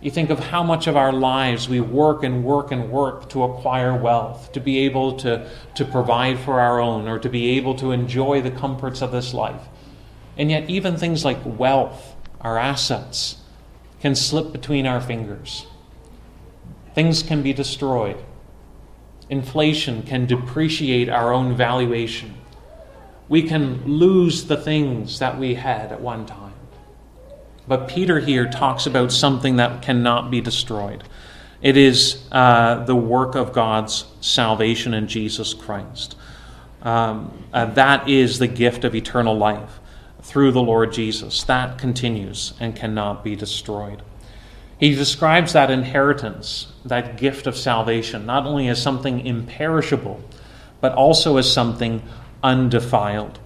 You 0.00 0.10
think 0.12 0.30
of 0.30 0.38
how 0.38 0.62
much 0.62 0.86
of 0.86 0.96
our 0.96 1.12
lives 1.12 1.68
we 1.68 1.80
work 1.80 2.22
and 2.22 2.44
work 2.44 2.70
and 2.70 2.90
work 2.90 3.28
to 3.30 3.42
acquire 3.42 3.96
wealth, 3.96 4.52
to 4.52 4.60
be 4.60 4.78
able 4.78 5.16
to, 5.18 5.50
to 5.74 5.84
provide 5.84 6.38
for 6.38 6.60
our 6.60 6.80
own, 6.80 7.08
or 7.08 7.18
to 7.18 7.28
be 7.28 7.56
able 7.56 7.74
to 7.76 7.90
enjoy 7.90 8.40
the 8.40 8.52
comforts 8.52 9.02
of 9.02 9.10
this 9.10 9.34
life. 9.34 9.62
And 10.36 10.52
yet, 10.52 10.70
even 10.70 10.96
things 10.96 11.24
like 11.24 11.38
wealth, 11.44 12.14
our 12.40 12.58
assets, 12.58 13.38
can 14.00 14.14
slip 14.14 14.52
between 14.52 14.86
our 14.86 15.00
fingers. 15.00 15.66
Things 16.98 17.22
can 17.22 17.42
be 17.44 17.52
destroyed. 17.52 18.16
Inflation 19.30 20.02
can 20.02 20.26
depreciate 20.26 21.08
our 21.08 21.32
own 21.32 21.54
valuation. 21.54 22.34
We 23.28 23.44
can 23.44 23.84
lose 23.84 24.46
the 24.46 24.56
things 24.56 25.20
that 25.20 25.38
we 25.38 25.54
had 25.54 25.92
at 25.92 26.00
one 26.00 26.26
time. 26.26 26.54
But 27.68 27.86
Peter 27.86 28.18
here 28.18 28.48
talks 28.48 28.84
about 28.84 29.12
something 29.12 29.54
that 29.58 29.80
cannot 29.80 30.28
be 30.28 30.40
destroyed. 30.40 31.04
It 31.62 31.76
is 31.76 32.26
uh, 32.32 32.82
the 32.84 32.96
work 32.96 33.36
of 33.36 33.52
God's 33.52 34.04
salvation 34.20 34.92
in 34.92 35.06
Jesus 35.06 35.54
Christ. 35.54 36.16
Um, 36.82 37.44
uh, 37.52 37.66
that 37.74 38.08
is 38.08 38.40
the 38.40 38.48
gift 38.48 38.82
of 38.82 38.96
eternal 38.96 39.38
life 39.38 39.78
through 40.22 40.50
the 40.50 40.62
Lord 40.62 40.92
Jesus. 40.92 41.44
That 41.44 41.78
continues 41.78 42.54
and 42.58 42.74
cannot 42.74 43.22
be 43.22 43.36
destroyed. 43.36 44.02
He 44.78 44.94
describes 44.94 45.54
that 45.54 45.70
inheritance, 45.70 46.72
that 46.88 47.16
gift 47.16 47.46
of 47.46 47.56
salvation, 47.56 48.26
not 48.26 48.46
only 48.46 48.68
as 48.68 48.80
something 48.80 49.24
imperishable, 49.24 50.22
but 50.80 50.92
also 50.92 51.36
as 51.36 51.50
something 51.50 52.02
undefiled. 52.42 53.38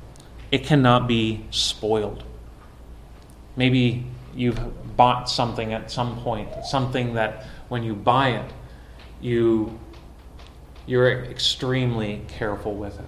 It 0.50 0.64
cannot 0.64 1.07
be 1.09 1.44
spoiled. 1.50 2.24
Maybe 3.57 4.07
you've 4.35 4.96
bought 4.96 5.28
something 5.28 5.72
at 5.72 5.90
some 5.90 6.20
point, 6.20 6.48
something 6.64 7.14
that 7.14 7.46
when 7.68 7.83
you 7.83 7.94
buy 7.94 8.31
it, 8.31 8.52
you 9.20 9.78
you're 10.87 11.22
extremely 11.24 12.22
careful 12.28 12.74
with 12.74 12.98
it. 12.98 13.07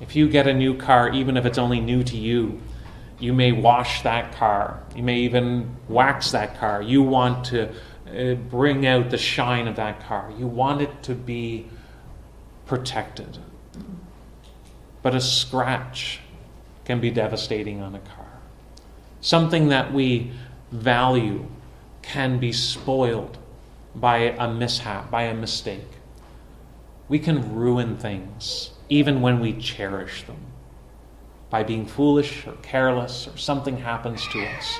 If 0.00 0.14
you 0.14 0.28
get 0.28 0.46
a 0.46 0.52
new 0.52 0.76
car, 0.76 1.10
even 1.10 1.36
if 1.36 1.46
it's 1.46 1.56
only 1.56 1.80
new 1.80 2.04
to 2.04 2.16
you, 2.16 2.60
you 3.18 3.32
may 3.32 3.52
wash 3.52 4.02
that 4.02 4.34
car. 4.34 4.82
You 4.94 5.02
may 5.02 5.20
even 5.20 5.74
wax 5.88 6.32
that 6.32 6.58
car. 6.58 6.82
You 6.82 7.02
want 7.02 7.46
to 7.46 7.74
uh, 8.08 8.34
bring 8.34 8.86
out 8.86 9.10
the 9.10 9.18
shine 9.18 9.68
of 9.68 9.76
that 9.76 10.00
car. 10.06 10.32
You 10.36 10.46
want 10.46 10.82
it 10.82 11.02
to 11.04 11.14
be 11.14 11.66
protected. 12.66 13.38
But 15.02 15.14
a 15.14 15.20
scratch 15.20 16.20
can 16.84 17.00
be 17.00 17.10
devastating 17.10 17.80
on 17.80 17.94
a 17.94 18.00
car. 18.00 18.26
Something 19.20 19.68
that 19.68 19.92
we 19.92 20.32
value 20.70 21.46
can 22.02 22.38
be 22.38 22.52
spoiled 22.52 23.38
by 23.94 24.18
a 24.18 24.52
mishap, 24.52 25.10
by 25.10 25.22
a 25.22 25.34
mistake. 25.34 25.88
We 27.08 27.18
can 27.18 27.54
ruin 27.54 27.96
things 27.96 28.70
even 28.88 29.20
when 29.20 29.40
we 29.40 29.52
cherish 29.54 30.24
them 30.24 30.38
by 31.50 31.62
being 31.62 31.86
foolish 31.86 32.46
or 32.46 32.52
careless 32.62 33.26
or 33.28 33.36
something 33.36 33.78
happens 33.78 34.26
to 34.28 34.44
us. 34.44 34.78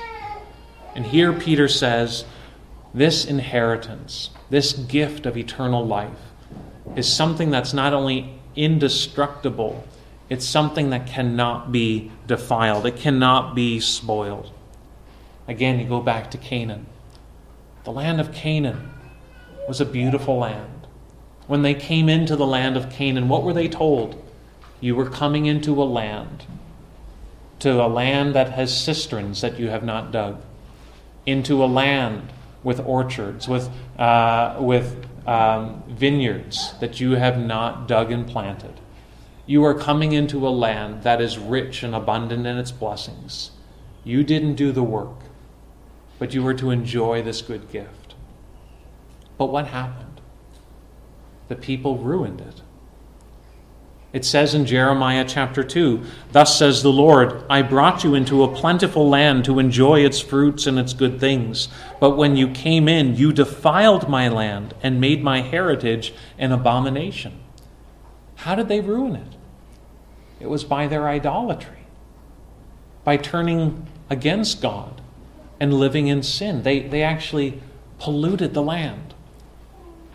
And 0.95 1.05
here 1.05 1.33
Peter 1.33 1.67
says, 1.67 2.25
this 2.93 3.25
inheritance, 3.25 4.29
this 4.49 4.73
gift 4.73 5.25
of 5.25 5.37
eternal 5.37 5.85
life, 5.85 6.17
is 6.95 7.11
something 7.11 7.51
that's 7.51 7.73
not 7.73 7.93
only 7.93 8.33
indestructible, 8.55 9.85
it's 10.29 10.47
something 10.47 10.89
that 10.89 11.07
cannot 11.07 11.71
be 11.71 12.11
defiled, 12.25 12.85
it 12.85 12.95
cannot 12.95 13.55
be 13.55 13.79
spoiled. 13.79 14.51
Again, 15.47 15.79
you 15.79 15.87
go 15.87 16.01
back 16.01 16.31
to 16.31 16.37
Canaan. 16.37 16.87
The 17.83 17.91
land 17.91 18.19
of 18.19 18.33
Canaan 18.33 18.91
was 19.67 19.79
a 19.79 19.85
beautiful 19.85 20.37
land. 20.37 20.87
When 21.47 21.61
they 21.61 21.73
came 21.73 22.09
into 22.09 22.35
the 22.35 22.45
land 22.45 22.75
of 22.75 22.89
Canaan, 22.89 23.29
what 23.29 23.43
were 23.43 23.53
they 23.53 23.69
told? 23.69 24.21
You 24.81 24.95
were 24.95 25.09
coming 25.09 25.45
into 25.45 25.81
a 25.81 25.85
land, 25.85 26.45
to 27.59 27.81
a 27.81 27.87
land 27.87 28.35
that 28.35 28.51
has 28.51 28.75
cisterns 28.75 29.41
that 29.41 29.57
you 29.57 29.69
have 29.69 29.83
not 29.83 30.11
dug, 30.11 30.41
into 31.25 31.63
a 31.63 31.65
land 31.65 32.29
with 32.67 32.79
orchards, 32.85 33.47
with, 33.47 33.69
uh, 33.97 34.57
with 34.59 35.05
um, 35.25 35.83
vineyards 35.87 36.73
that 36.79 36.99
you 36.99 37.11
have 37.11 37.39
not 37.39 37.87
dug 37.87 38.11
and 38.11 38.27
planted. 38.27 38.79
You 39.45 39.63
are 39.63 39.73
coming 39.73 40.11
into 40.11 40.47
a 40.47 40.49
land 40.49 41.03
that 41.03 41.21
is 41.21 41.37
rich 41.37 41.83
and 41.83 41.95
abundant 41.95 42.45
in 42.45 42.57
its 42.57 42.71
blessings. 42.71 43.51
You 44.03 44.23
didn't 44.23 44.55
do 44.55 44.71
the 44.71 44.83
work 44.83 45.27
but 46.19 46.33
you 46.33 46.43
were 46.43 46.53
to 46.55 46.71
enjoy 46.71 47.21
this 47.21 47.41
good 47.41 47.69
gift. 47.71 48.15
But 49.37 49.47
what 49.47 49.67
happened? 49.67 50.21
The 51.47 51.55
people 51.55 51.97
ruined 51.97 52.41
it. 52.41 52.61
It 54.13 54.23
says 54.23 54.53
in 54.55 54.65
Jeremiah 54.65 55.25
chapter 55.27 55.63
2 55.63 56.03
Thus 56.31 56.57
says 56.57 56.81
the 56.81 56.91
Lord, 56.91 57.43
I 57.49 57.61
brought 57.61 58.03
you 58.03 58.15
into 58.15 58.43
a 58.43 58.53
plentiful 58.53 59.09
land 59.09 59.43
to 59.45 59.59
enjoy 59.59 60.05
its 60.05 60.21
fruits 60.21 60.65
and 60.65 60.79
its 60.79 60.93
good 60.93 61.19
things. 61.19 61.67
But 61.99 62.11
when 62.17 62.37
you 62.37 62.47
came 62.49 62.87
in, 62.87 63.15
you 63.15 63.33
defiled 63.33 64.09
my 64.09 64.29
land 64.29 64.73
and 64.81 65.01
made 65.01 65.23
my 65.23 65.41
heritage 65.41 66.13
an 66.37 66.51
abomination. 66.51 67.37
How 68.35 68.55
did 68.55 68.69
they 68.69 68.79
ruin 68.79 69.15
it? 69.15 69.35
It 70.39 70.49
was 70.49 70.63
by 70.63 70.87
their 70.87 71.07
idolatry, 71.07 71.85
by 73.03 73.17
turning 73.17 73.87
against 74.09 74.61
God 74.61 75.01
and 75.59 75.73
living 75.73 76.07
in 76.07 76.23
sin. 76.23 76.63
They, 76.63 76.79
they 76.81 77.01
actually 77.01 77.61
polluted 77.99 78.53
the 78.53 78.61
land. 78.61 79.15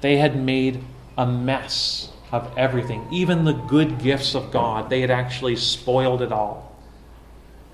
They 0.01 0.17
had 0.17 0.37
made 0.37 0.83
a 1.19 1.27
mess 1.27 2.12
of 2.33 2.51
everything, 2.57 3.07
even 3.13 3.45
the 3.45 3.53
good 3.53 3.99
gifts 3.99 4.35
of 4.35 4.51
God. 4.51 4.89
They 4.89 5.03
had 5.03 5.11
actually 5.11 5.57
spoiled 5.57 6.23
it 6.23 6.33
all. 6.33 6.75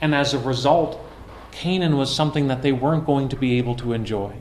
And 0.01 0.15
as 0.15 0.35
a 0.35 0.39
result, 0.39 1.01
Canaan 1.53 1.97
was 1.97 2.15
something 2.15 2.49
that 2.49 2.63
they 2.63 2.73
weren't 2.73 3.07
going 3.07 3.29
to 3.31 3.37
be 3.37 3.59
able 3.59 3.77
to 3.77 3.93
enjoy 3.93 4.35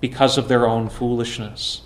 because 0.00 0.38
of 0.38 0.48
their 0.48 0.66
own 0.66 0.88
foolishness. 0.88 1.82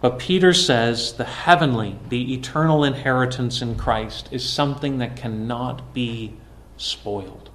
But 0.00 0.18
Peter 0.18 0.52
says 0.52 1.14
the 1.14 1.24
heavenly, 1.24 1.98
the 2.08 2.34
eternal 2.34 2.84
inheritance 2.84 3.62
in 3.62 3.76
Christ 3.76 4.28
is 4.30 4.48
something 4.48 4.98
that 4.98 5.16
cannot 5.16 5.94
be 5.94 6.36
spoiled. 6.76 7.50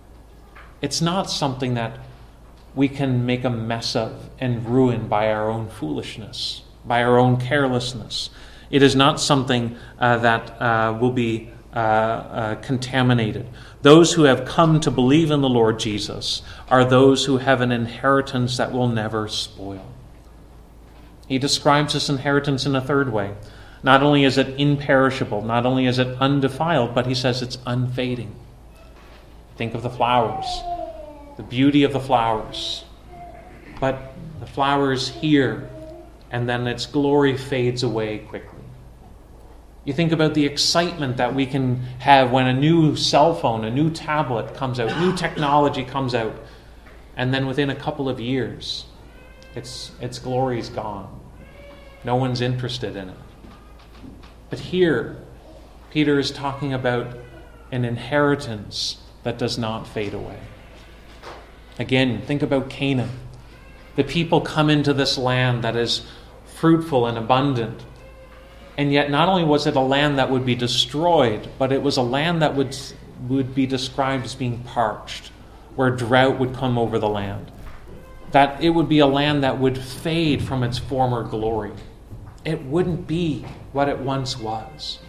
It's 0.81 1.01
not 1.01 1.29
something 1.29 1.75
that 1.75 1.99
we 2.73 2.88
can 2.88 3.25
make 3.25 3.43
a 3.43 3.49
mess 3.49 3.95
of 3.95 4.29
and 4.39 4.65
ruin 4.65 5.07
by 5.07 5.31
our 5.31 5.49
own 5.49 5.69
foolishness, 5.69 6.63
by 6.86 7.03
our 7.03 7.19
own 7.19 7.38
carelessness. 7.38 8.29
It 8.71 8.81
is 8.81 8.95
not 8.95 9.19
something 9.19 9.77
uh, 9.99 10.17
that 10.17 10.62
uh, 10.62 10.97
will 10.99 11.12
be 11.12 11.51
uh, 11.73 12.55
contaminated. 12.55 13.47
Those 13.81 14.13
who 14.13 14.23
have 14.23 14.45
come 14.45 14.79
to 14.81 14.91
believe 14.91 15.31
in 15.31 15.41
the 15.41 15.49
Lord 15.49 15.79
Jesus 15.79 16.41
are 16.69 16.84
those 16.84 17.25
who 17.25 17.38
have 17.38 17.62
an 17.62 17.71
inheritance 17.71 18.57
that 18.57 18.71
will 18.71 18.88
never 18.88 19.27
spoil. 19.27 19.86
He 21.27 21.38
describes 21.38 21.93
this 21.93 22.10
inheritance 22.10 22.65
in 22.65 22.75
a 22.75 22.81
third 22.81 23.12
way. 23.12 23.34
Not 23.84 24.03
only 24.03 24.23
is 24.23 24.38
it 24.38 24.60
imperishable, 24.60 25.41
not 25.41 25.65
only 25.65 25.86
is 25.86 25.97
it 25.97 26.17
undefiled, 26.19 26.93
but 26.93 27.07
he 27.07 27.15
says 27.15 27.41
it's 27.41 27.57
unfading. 27.65 28.36
Think 29.55 29.73
of 29.73 29.81
the 29.81 29.89
flowers, 29.89 30.45
the 31.38 31.43
beauty 31.43 31.84
of 31.84 31.93
the 31.93 31.99
flowers. 31.99 32.84
But 33.79 34.13
the 34.39 34.45
flowers 34.45 35.10
here, 35.10 35.69
and 36.29 36.47
then 36.47 36.67
its 36.67 36.86
glory 36.86 37.38
fades 37.38 37.81
away 37.81 38.19
quickly. 38.19 38.61
You 39.83 39.93
think 39.93 40.11
about 40.11 40.35
the 40.35 40.45
excitement 40.45 41.17
that 41.17 41.33
we 41.33 41.45
can 41.45 41.77
have 41.99 42.31
when 42.31 42.47
a 42.47 42.53
new 42.53 42.95
cell 42.95 43.33
phone, 43.33 43.65
a 43.65 43.71
new 43.71 43.89
tablet 43.89 44.53
comes 44.53 44.79
out, 44.79 44.99
new 44.99 45.15
technology 45.15 45.83
comes 45.83 46.13
out, 46.13 46.35
and 47.15 47.33
then 47.33 47.47
within 47.47 47.69
a 47.69 47.75
couple 47.75 48.07
of 48.07 48.19
years, 48.19 48.85
its, 49.55 49.91
its 49.99 50.19
glory 50.19 50.59
is 50.59 50.69
gone. 50.69 51.19
No 52.03 52.15
one's 52.15 52.41
interested 52.41 52.95
in 52.95 53.09
it. 53.09 53.17
But 54.49 54.59
here, 54.59 55.17
Peter 55.89 56.19
is 56.19 56.31
talking 56.31 56.73
about 56.73 57.17
an 57.71 57.85
inheritance 57.85 58.97
that 59.23 59.37
does 59.37 59.57
not 59.57 59.87
fade 59.87 60.13
away. 60.13 60.39
Again, 61.79 62.21
think 62.21 62.41
about 62.41 62.69
Canaan. 62.69 63.11
The 63.95 64.03
people 64.03 64.41
come 64.41 64.69
into 64.69 64.93
this 64.93 65.17
land 65.17 65.63
that 65.63 65.75
is 65.75 66.05
fruitful 66.45 67.07
and 67.07 67.17
abundant. 67.17 67.83
And 68.77 68.91
yet, 68.91 69.12
not 69.12 69.29
only 69.29 69.43
was 69.43 69.67
it 69.67 69.75
a 69.75 69.81
land 69.81 70.17
that 70.17 70.29
would 70.29 70.45
be 70.45 70.55
destroyed, 70.55 71.49
but 71.57 71.71
it 71.71 71.81
was 71.81 71.97
a 71.97 72.01
land 72.01 72.41
that 72.41 72.55
would, 72.55 72.75
would 73.27 73.53
be 73.53 73.65
described 73.65 74.25
as 74.25 74.36
being 74.36 74.60
parched, 74.60 75.31
where 75.75 75.89
drought 75.89 76.39
would 76.39 76.55
come 76.55 76.77
over 76.77 76.97
the 76.97 77.10
land. 77.10 77.51
That 78.31 78.63
it 78.63 78.69
would 78.69 78.88
be 78.88 78.99
a 78.99 79.07
land 79.07 79.43
that 79.43 79.60
would 79.60 79.77
fade 79.77 80.41
from 80.41 80.63
its 80.63 80.77
former 80.77 81.23
glory 81.23 81.73
it 82.43 82.63
wouldn't 82.63 83.07
be 83.07 83.45
what 83.71 83.89
it 83.89 83.99
once 83.99 84.38
was. 84.38 84.99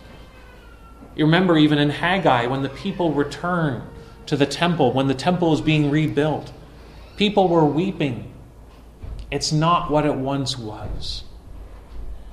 You 1.14 1.24
remember, 1.24 1.58
even 1.58 1.78
in 1.78 1.90
Haggai, 1.90 2.46
when 2.46 2.62
the 2.62 2.68
people 2.68 3.12
returned 3.12 3.82
to 4.26 4.36
the 4.36 4.46
temple, 4.46 4.92
when 4.92 5.08
the 5.08 5.14
temple 5.14 5.50
was 5.50 5.60
being 5.60 5.90
rebuilt, 5.90 6.52
people 7.16 7.48
were 7.48 7.64
weeping. 7.64 8.32
It's 9.30 9.52
not 9.52 9.90
what 9.90 10.06
it 10.06 10.14
once 10.14 10.58
was. 10.58 11.24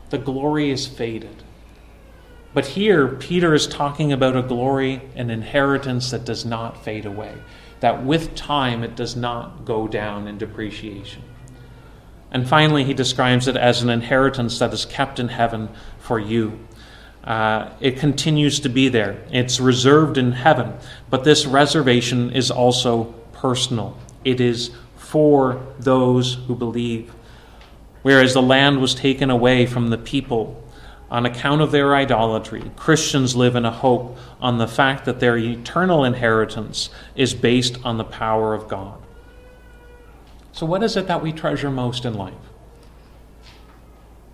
The 0.10 0.18
glory 0.18 0.72
is 0.72 0.88
faded. 0.88 1.44
But 2.54 2.66
here, 2.66 3.08
Peter 3.08 3.54
is 3.54 3.68
talking 3.68 4.12
about 4.12 4.36
a 4.36 4.42
glory, 4.42 5.02
an 5.16 5.30
inheritance 5.30 6.10
that 6.12 6.26
does 6.26 6.46
not 6.46 6.84
fade 6.84 7.06
away, 7.06 7.36
that 7.80 8.04
with 8.04 8.36
time 8.36 8.84
it 8.84 8.96
does 8.96 9.16
not 9.16 9.66
go 9.66 9.88
down 9.88 10.28
in 10.28 10.38
depreciation. 10.38 11.22
And 12.32 12.48
finally, 12.48 12.84
he 12.84 12.94
describes 12.94 13.48
it 13.48 13.56
as 13.56 13.82
an 13.82 13.90
inheritance 13.90 14.60
that 14.60 14.74
is 14.74 14.86
kept 14.86 15.20
in 15.20 15.30
heaven 15.30 15.70
for 16.00 16.20
you. 16.20 16.60
Uh, 17.24 17.70
it 17.80 17.98
continues 17.98 18.60
to 18.62 18.70
be 18.70 18.90
there, 18.90 19.22
it's 19.32 19.60
reserved 19.60 20.18
in 20.18 20.32
heaven, 20.32 20.74
but 21.10 21.24
this 21.24 21.46
reservation 21.46 22.32
is 22.32 22.50
also 22.50 23.14
personal. 23.34 23.98
It 24.24 24.40
is 24.42 24.72
for 24.96 25.66
those 25.80 26.36
who 26.48 26.56
believe. 26.56 27.14
Whereas 28.02 28.34
the 28.34 28.42
land 28.42 28.80
was 28.80 28.96
taken 28.96 29.30
away 29.30 29.66
from 29.66 29.90
the 29.90 29.98
people 29.98 30.64
on 31.12 31.26
account 31.26 31.62
of 31.62 31.72
their 31.72 31.96
idolatry, 31.96 32.72
Christians 32.76 33.36
live 33.36 33.56
in 33.56 33.66
a 33.66 33.72
hope 33.72 34.18
on 34.40 34.58
the 34.58 34.68
fact 34.68 35.06
that 35.06 35.20
their 35.20 35.38
eternal 35.38 36.06
inheritance 36.06 36.90
is 37.16 37.34
based 37.34 37.78
on 37.84 37.98
the 37.98 38.04
power 38.04 38.54
of 38.54 38.68
God. 38.68 39.02
So, 40.52 40.66
what 40.66 40.84
is 40.84 40.96
it 40.96 41.08
that 41.08 41.24
we 41.24 41.32
treasure 41.32 41.72
most 41.72 42.06
in 42.06 42.14
life? 42.14 42.34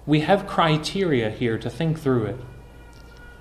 We 0.05 0.19
have 0.21 0.47
criteria 0.47 1.29
here 1.29 1.57
to 1.57 1.69
think 1.69 1.99
through 1.99 2.25
it. 2.25 2.39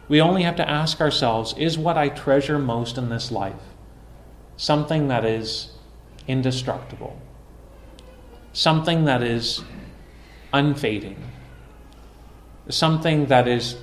We 0.08 0.20
only 0.20 0.42
have 0.42 0.56
to 0.56 0.68
ask 0.68 1.00
ourselves 1.00 1.54
is 1.58 1.76
what 1.76 1.98
I 1.98 2.08
treasure 2.08 2.58
most 2.58 2.98
in 2.98 3.08
this 3.08 3.30
life 3.30 3.54
something 4.56 5.08
that 5.08 5.24
is 5.24 5.72
indestructible, 6.28 7.20
something 8.52 9.04
that 9.06 9.20
is 9.20 9.64
unfading, 10.54 11.20
something 12.68 13.26
that 13.26 13.48
is 13.48 13.76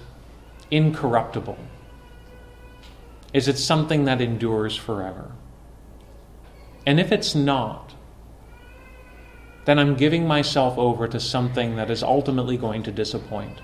incorruptible? 0.71 1.57
Is 3.33 3.47
it 3.47 3.57
something 3.57 4.05
that 4.05 4.21
endures 4.21 4.75
forever? 4.75 5.31
And 6.85 6.99
if 6.99 7.11
it's 7.11 7.35
not, 7.35 7.93
then 9.65 9.77
I'm 9.77 9.95
giving 9.95 10.25
myself 10.25 10.77
over 10.77 11.07
to 11.09 11.19
something 11.19 11.75
that 11.75 11.91
is 11.91 12.01
ultimately 12.01 12.57
going 12.57 12.83
to 12.83 12.91
disappoint. 12.91 13.61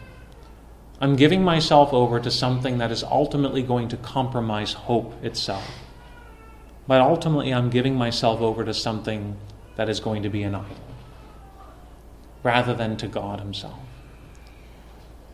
I'm 0.99 1.15
giving 1.15 1.43
myself 1.43 1.93
over 1.93 2.19
to 2.19 2.29
something 2.29 2.77
that 2.79 2.91
is 2.91 3.03
ultimately 3.03 3.63
going 3.63 3.87
to 3.89 3.97
compromise 3.97 4.73
hope 4.73 5.13
itself. 5.23 5.67
But 6.87 7.01
ultimately, 7.01 7.53
I'm 7.53 7.69
giving 7.69 7.95
myself 7.95 8.41
over 8.41 8.65
to 8.65 8.73
something 8.73 9.37
that 9.75 9.89
is 9.89 9.99
going 9.99 10.23
to 10.23 10.29
be 10.29 10.43
an 10.43 10.55
idol 10.55 10.86
rather 12.47 12.73
than 12.73 12.95
to 12.95 13.09
God 13.09 13.41
Himself. 13.41 13.77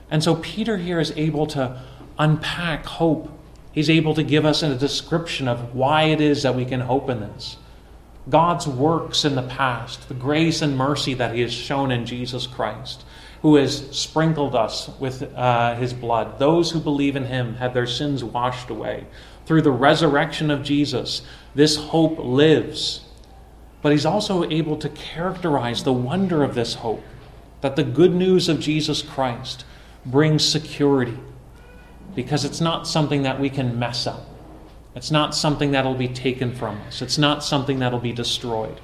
And 0.10 0.24
so, 0.24 0.36
Peter 0.38 0.78
here 0.78 1.00
is 1.00 1.12
able 1.16 1.46
to 1.48 1.80
unpack 2.18 2.86
hope. 2.88 3.30
He's 3.72 3.90
able 3.90 4.16
to 4.16 4.24
give 4.24 4.46
us 4.46 4.64
a 4.64 4.76
description 4.76 5.48
of 5.48 5.76
why 5.76 6.06
it 6.06 6.20
is 6.20 6.42
that 6.42 6.56
we 6.56 6.66
can 6.66 6.80
hope 6.80 7.12
in 7.12 7.20
this. 7.20 7.58
God's 8.28 8.68
works 8.68 9.26
in 9.26 9.36
the 9.36 9.44
past, 9.44 10.08
the 10.08 10.16
grace 10.16 10.64
and 10.64 10.76
mercy 10.76 11.14
that 11.14 11.36
He 11.36 11.42
has 11.42 11.54
shown 11.54 11.92
in 11.92 12.08
Jesus 12.08 12.48
Christ, 12.48 13.06
who 13.44 13.58
has 13.58 13.92
sprinkled 13.92 14.56
us 14.56 14.90
with 15.00 15.22
uh, 15.36 15.76
His 15.76 15.94
blood. 15.94 16.40
Those 16.40 16.72
who 16.72 16.80
believe 16.80 17.16
in 17.16 17.26
Him 17.26 17.56
have 17.56 17.76
their 17.76 17.86
sins 17.86 18.24
washed 18.24 18.72
away. 18.72 19.06
Through 19.46 19.62
the 19.62 19.72
resurrection 19.72 20.50
of 20.50 20.64
Jesus, 20.64 21.22
this 21.54 21.76
hope 21.76 22.18
lives. 22.18 23.03
But 23.84 23.92
He's 23.92 24.06
also 24.06 24.50
able 24.50 24.78
to 24.78 24.90
characterize 24.90 25.84
the 25.84 25.94
wonder 25.94 26.44
of 26.44 26.56
this 26.56 26.76
hope 26.76 27.04
that 27.62 27.76
the 27.76 27.84
good 27.84 28.16
news 28.16 28.50
of 28.50 28.60
Jesus 28.60 29.04
Christ 29.04 29.66
brings 30.06 30.44
security 30.44 31.18
because 32.16 32.44
it's 32.44 32.60
not 32.60 32.88
something 32.88 33.24
that 33.24 33.40
we 33.40 33.50
can 33.50 33.78
mess 33.78 34.08
up. 34.08 34.26
It's 34.96 35.12
not 35.12 35.34
something 35.34 35.72
that'll 35.72 35.96
be 35.96 36.08
taken 36.08 36.54
from 36.54 36.80
us. 36.82 37.02
It's 37.02 37.18
not 37.18 37.44
something 37.44 37.80
that'll 37.80 38.00
be 38.00 38.14
destroyed. 38.14 38.80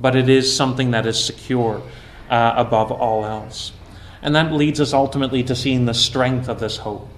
But 0.00 0.16
it 0.16 0.28
is 0.28 0.54
something 0.54 0.90
that 0.90 1.06
is 1.06 1.22
secure 1.22 1.82
uh, 2.28 2.54
above 2.56 2.90
all 2.90 3.24
else. 3.24 3.72
And 4.22 4.34
that 4.34 4.52
leads 4.52 4.80
us 4.80 4.92
ultimately 4.92 5.42
to 5.44 5.54
seeing 5.54 5.84
the 5.84 5.94
strength 5.94 6.48
of 6.48 6.58
this 6.58 6.78
hope. 6.78 7.08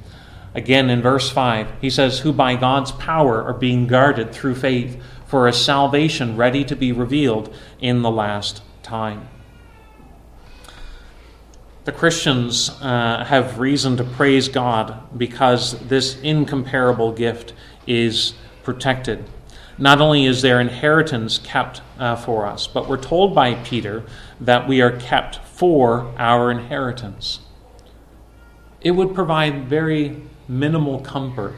Again, 0.54 0.90
in 0.90 1.02
verse 1.02 1.30
5, 1.30 1.80
he 1.80 1.90
says, 1.90 2.18
Who 2.18 2.32
by 2.32 2.56
God's 2.56 2.92
power 2.92 3.42
are 3.42 3.54
being 3.54 3.86
guarded 3.86 4.32
through 4.32 4.56
faith 4.56 5.00
for 5.26 5.46
a 5.46 5.52
salvation 5.52 6.36
ready 6.36 6.64
to 6.64 6.76
be 6.76 6.92
revealed 6.92 7.54
in 7.80 8.02
the 8.02 8.10
last 8.10 8.62
time. 8.82 9.28
The 11.84 11.92
Christians 11.92 12.68
uh, 12.80 13.24
have 13.24 13.60
reason 13.60 13.96
to 13.98 14.04
praise 14.04 14.48
God 14.48 15.00
because 15.16 15.78
this 15.86 16.20
incomparable 16.20 17.12
gift 17.12 17.52
is 17.86 18.34
protected. 18.64 19.24
Not 19.78 20.00
only 20.00 20.24
is 20.24 20.42
their 20.42 20.60
inheritance 20.60 21.38
kept 21.38 21.82
uh, 21.98 22.16
for 22.16 22.46
us, 22.46 22.66
but 22.66 22.88
we're 22.88 22.96
told 22.96 23.34
by 23.34 23.54
Peter 23.54 24.02
that 24.40 24.66
we 24.66 24.80
are 24.80 24.96
kept 24.98 25.36
for 25.36 26.12
our 26.18 26.50
inheritance. 26.50 27.40
It 28.80 28.92
would 28.92 29.14
provide 29.14 29.68
very 29.68 30.22
minimal 30.48 31.00
comfort 31.00 31.54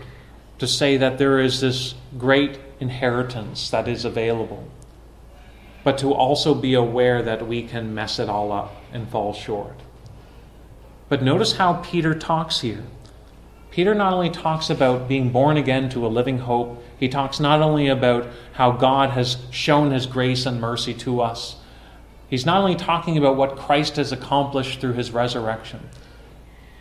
to 0.58 0.66
say 0.66 0.96
that 0.96 1.18
there 1.18 1.40
is 1.40 1.60
this 1.60 1.94
great 2.18 2.58
inheritance 2.80 3.70
that 3.70 3.88
is 3.88 4.04
available, 4.04 4.68
but 5.84 5.98
to 5.98 6.12
also 6.12 6.54
be 6.54 6.74
aware 6.74 7.22
that 7.22 7.46
we 7.46 7.62
can 7.62 7.94
mess 7.94 8.18
it 8.18 8.28
all 8.28 8.52
up 8.52 8.74
and 8.92 9.08
fall 9.08 9.32
short. 9.32 9.80
But 11.08 11.22
notice 11.22 11.52
how 11.52 11.74
Peter 11.74 12.14
talks 12.14 12.60
here. 12.60 12.84
Peter 13.70 13.94
not 13.94 14.12
only 14.12 14.30
talks 14.30 14.70
about 14.70 15.08
being 15.08 15.30
born 15.30 15.56
again 15.56 15.88
to 15.90 16.06
a 16.06 16.08
living 16.08 16.38
hope, 16.38 16.82
he 16.98 17.08
talks 17.08 17.38
not 17.38 17.60
only 17.60 17.88
about 17.88 18.26
how 18.52 18.72
God 18.72 19.10
has 19.10 19.36
shown 19.50 19.90
his 19.90 20.06
grace 20.06 20.46
and 20.46 20.60
mercy 20.60 20.94
to 20.94 21.20
us, 21.20 21.56
he's 22.28 22.46
not 22.46 22.58
only 22.58 22.76
talking 22.76 23.16
about 23.16 23.36
what 23.36 23.56
Christ 23.56 23.96
has 23.96 24.12
accomplished 24.12 24.80
through 24.80 24.94
his 24.94 25.12
resurrection, 25.12 25.88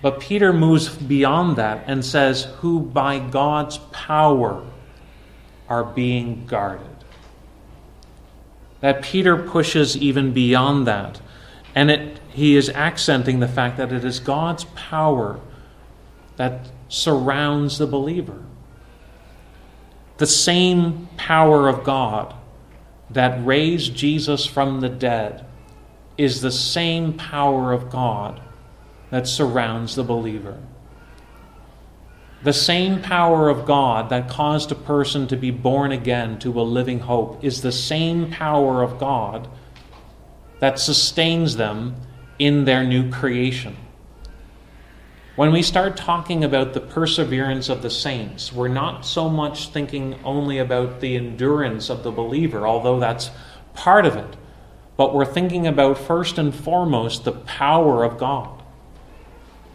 but 0.01 0.19
Peter 0.19 0.53
moves 0.53 0.89
beyond 0.89 1.55
that 1.57 1.83
and 1.87 2.05
says, 2.05 2.45
Who 2.59 2.79
by 2.79 3.19
God's 3.19 3.77
power 3.91 4.63
are 5.69 5.83
being 5.83 6.45
guarded. 6.45 6.87
That 8.79 9.01
Peter 9.01 9.37
pushes 9.37 9.97
even 9.97 10.33
beyond 10.33 10.87
that. 10.87 11.19
And 11.75 11.91
it, 11.91 12.19
he 12.29 12.55
is 12.55 12.69
accenting 12.69 13.39
the 13.39 13.47
fact 13.47 13.77
that 13.77 13.91
it 13.91 14.05
is 14.05 14.19
God's 14.19 14.63
power 14.75 15.39
that 16.37 16.69
surrounds 16.87 17.77
the 17.77 17.87
believer. 17.87 18.43
The 20.17 20.27
same 20.27 21.09
power 21.17 21.67
of 21.67 21.83
God 21.83 22.33
that 23.09 23.45
raised 23.45 23.95
Jesus 23.95 24.45
from 24.45 24.81
the 24.81 24.89
dead 24.89 25.45
is 26.17 26.41
the 26.41 26.51
same 26.51 27.13
power 27.13 27.73
of 27.73 27.89
God 27.89 28.41
that 29.09 29.27
surrounds 29.27 29.95
the 29.95 30.03
believer. 30.03 30.57
The 32.43 32.53
same 32.53 33.01
power 33.01 33.49
of 33.49 33.65
God 33.65 34.09
that 34.09 34.29
caused 34.29 34.71
a 34.71 34.75
person 34.75 35.27
to 35.27 35.35
be 35.35 35.49
born 35.49 35.91
again 35.91 36.37
to 36.39 36.59
a 36.59 36.61
living 36.61 36.99
hope 36.99 37.43
is 37.43 37.61
the 37.61 37.71
same 37.71 38.29
power 38.29 38.83
of 38.83 38.99
God 38.99 39.49
that 40.59 40.79
sustains 40.79 41.57
them 41.57 41.95
in 42.37 42.65
their 42.65 42.83
new 42.83 43.09
creation. 43.11 43.75
When 45.35 45.51
we 45.51 45.61
start 45.61 45.97
talking 45.97 46.43
about 46.43 46.73
the 46.73 46.79
perseverance 46.79 47.69
of 47.69 47.81
the 47.83 47.89
saints, 47.89 48.51
we're 48.51 48.67
not 48.67 49.05
so 49.05 49.29
much 49.29 49.69
thinking 49.69 50.19
only 50.23 50.57
about 50.57 50.99
the 50.99 51.15
endurance 51.15 51.89
of 51.89 52.03
the 52.03 52.11
believer, 52.11 52.67
although 52.67 52.99
that's 52.99 53.29
part 53.73 54.05
of 54.05 54.15
it, 54.15 54.35
but 54.95 55.13
we're 55.13 55.25
thinking 55.25 55.67
about 55.67 55.97
first 55.97 56.39
and 56.39 56.53
foremost 56.55 57.23
the 57.23 57.31
power 57.31 58.03
of 58.03 58.17
God. 58.17 58.56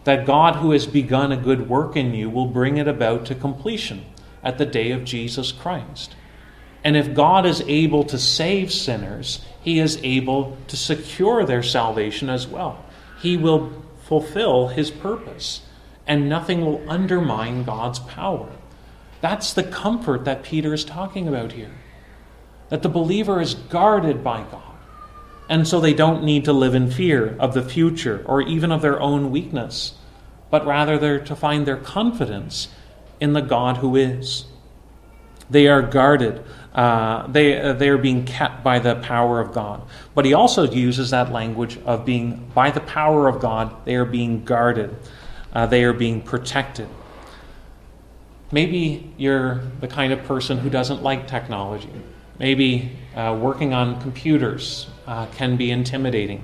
That 0.03 0.25
God, 0.25 0.57
who 0.57 0.71
has 0.71 0.85
begun 0.85 1.31
a 1.31 1.37
good 1.37 1.69
work 1.69 1.95
in 1.95 2.13
you, 2.13 2.29
will 2.29 2.47
bring 2.47 2.77
it 2.77 2.87
about 2.87 3.25
to 3.27 3.35
completion 3.35 4.05
at 4.43 4.57
the 4.57 4.65
day 4.65 4.91
of 4.91 5.05
Jesus 5.05 5.51
Christ. 5.51 6.15
And 6.83 6.97
if 6.97 7.13
God 7.13 7.45
is 7.45 7.61
able 7.67 8.03
to 8.05 8.17
save 8.17 8.71
sinners, 8.71 9.45
he 9.61 9.79
is 9.79 9.99
able 10.03 10.57
to 10.67 10.75
secure 10.75 11.45
their 11.45 11.63
salvation 11.63 12.29
as 12.29 12.45
well. 12.45 12.83
He 13.21 13.37
will 13.37 13.71
fulfill 14.03 14.67
his 14.67 14.91
purpose, 14.91 15.61
and 16.05 16.27
nothing 16.27 16.65
will 16.65 16.83
undermine 16.89 17.63
God's 17.63 17.99
power. 17.99 18.49
That's 19.21 19.53
the 19.53 19.63
comfort 19.63 20.25
that 20.25 20.43
Peter 20.43 20.73
is 20.73 20.83
talking 20.83 21.29
about 21.29 21.53
here. 21.53 21.71
That 22.67 22.81
the 22.81 22.89
believer 22.89 23.39
is 23.39 23.53
guarded 23.53 24.21
by 24.21 24.43
God. 24.43 24.72
And 25.49 25.67
so 25.67 25.79
they 25.79 25.93
don't 25.93 26.23
need 26.23 26.45
to 26.45 26.53
live 26.53 26.73
in 26.73 26.89
fear 26.89 27.35
of 27.39 27.53
the 27.53 27.63
future 27.63 28.23
or 28.25 28.41
even 28.41 28.71
of 28.71 28.81
their 28.81 28.99
own 28.99 29.29
weakness, 29.31 29.93
but 30.49 30.65
rather 30.65 30.97
they're 30.97 31.19
to 31.19 31.35
find 31.35 31.65
their 31.65 31.77
confidence 31.77 32.69
in 33.19 33.33
the 33.33 33.41
God 33.41 33.77
who 33.77 33.95
is. 33.95 34.45
They 35.49 35.67
are 35.67 35.81
guarded. 35.81 36.43
Uh, 36.73 37.27
they, 37.27 37.59
uh, 37.59 37.73
they 37.73 37.89
are 37.89 37.97
being 37.97 38.25
kept 38.25 38.63
by 38.63 38.79
the 38.79 38.95
power 38.95 39.39
of 39.39 39.53
God. 39.53 39.83
But 40.15 40.25
he 40.25 40.33
also 40.33 40.63
uses 40.63 41.11
that 41.11 41.31
language 41.31 41.77
of 41.85 42.05
being, 42.05 42.49
by 42.55 42.71
the 42.71 42.79
power 42.79 43.27
of 43.27 43.39
God, 43.39 43.85
they 43.85 43.95
are 43.95 44.05
being 44.05 44.43
guarded. 44.43 44.95
Uh, 45.51 45.67
they 45.67 45.83
are 45.83 45.93
being 45.93 46.21
protected. 46.21 46.87
Maybe 48.51 49.13
you're 49.17 49.61
the 49.81 49.87
kind 49.87 50.13
of 50.13 50.23
person 50.23 50.57
who 50.57 50.69
doesn't 50.69 51.03
like 51.03 51.27
technology. 51.27 51.91
Maybe 52.39 52.97
uh, 53.15 53.37
working 53.39 53.73
on 53.73 54.01
computers 54.01 54.87
uh, 55.07 55.25
can 55.27 55.55
be 55.57 55.71
intimidating. 55.71 56.43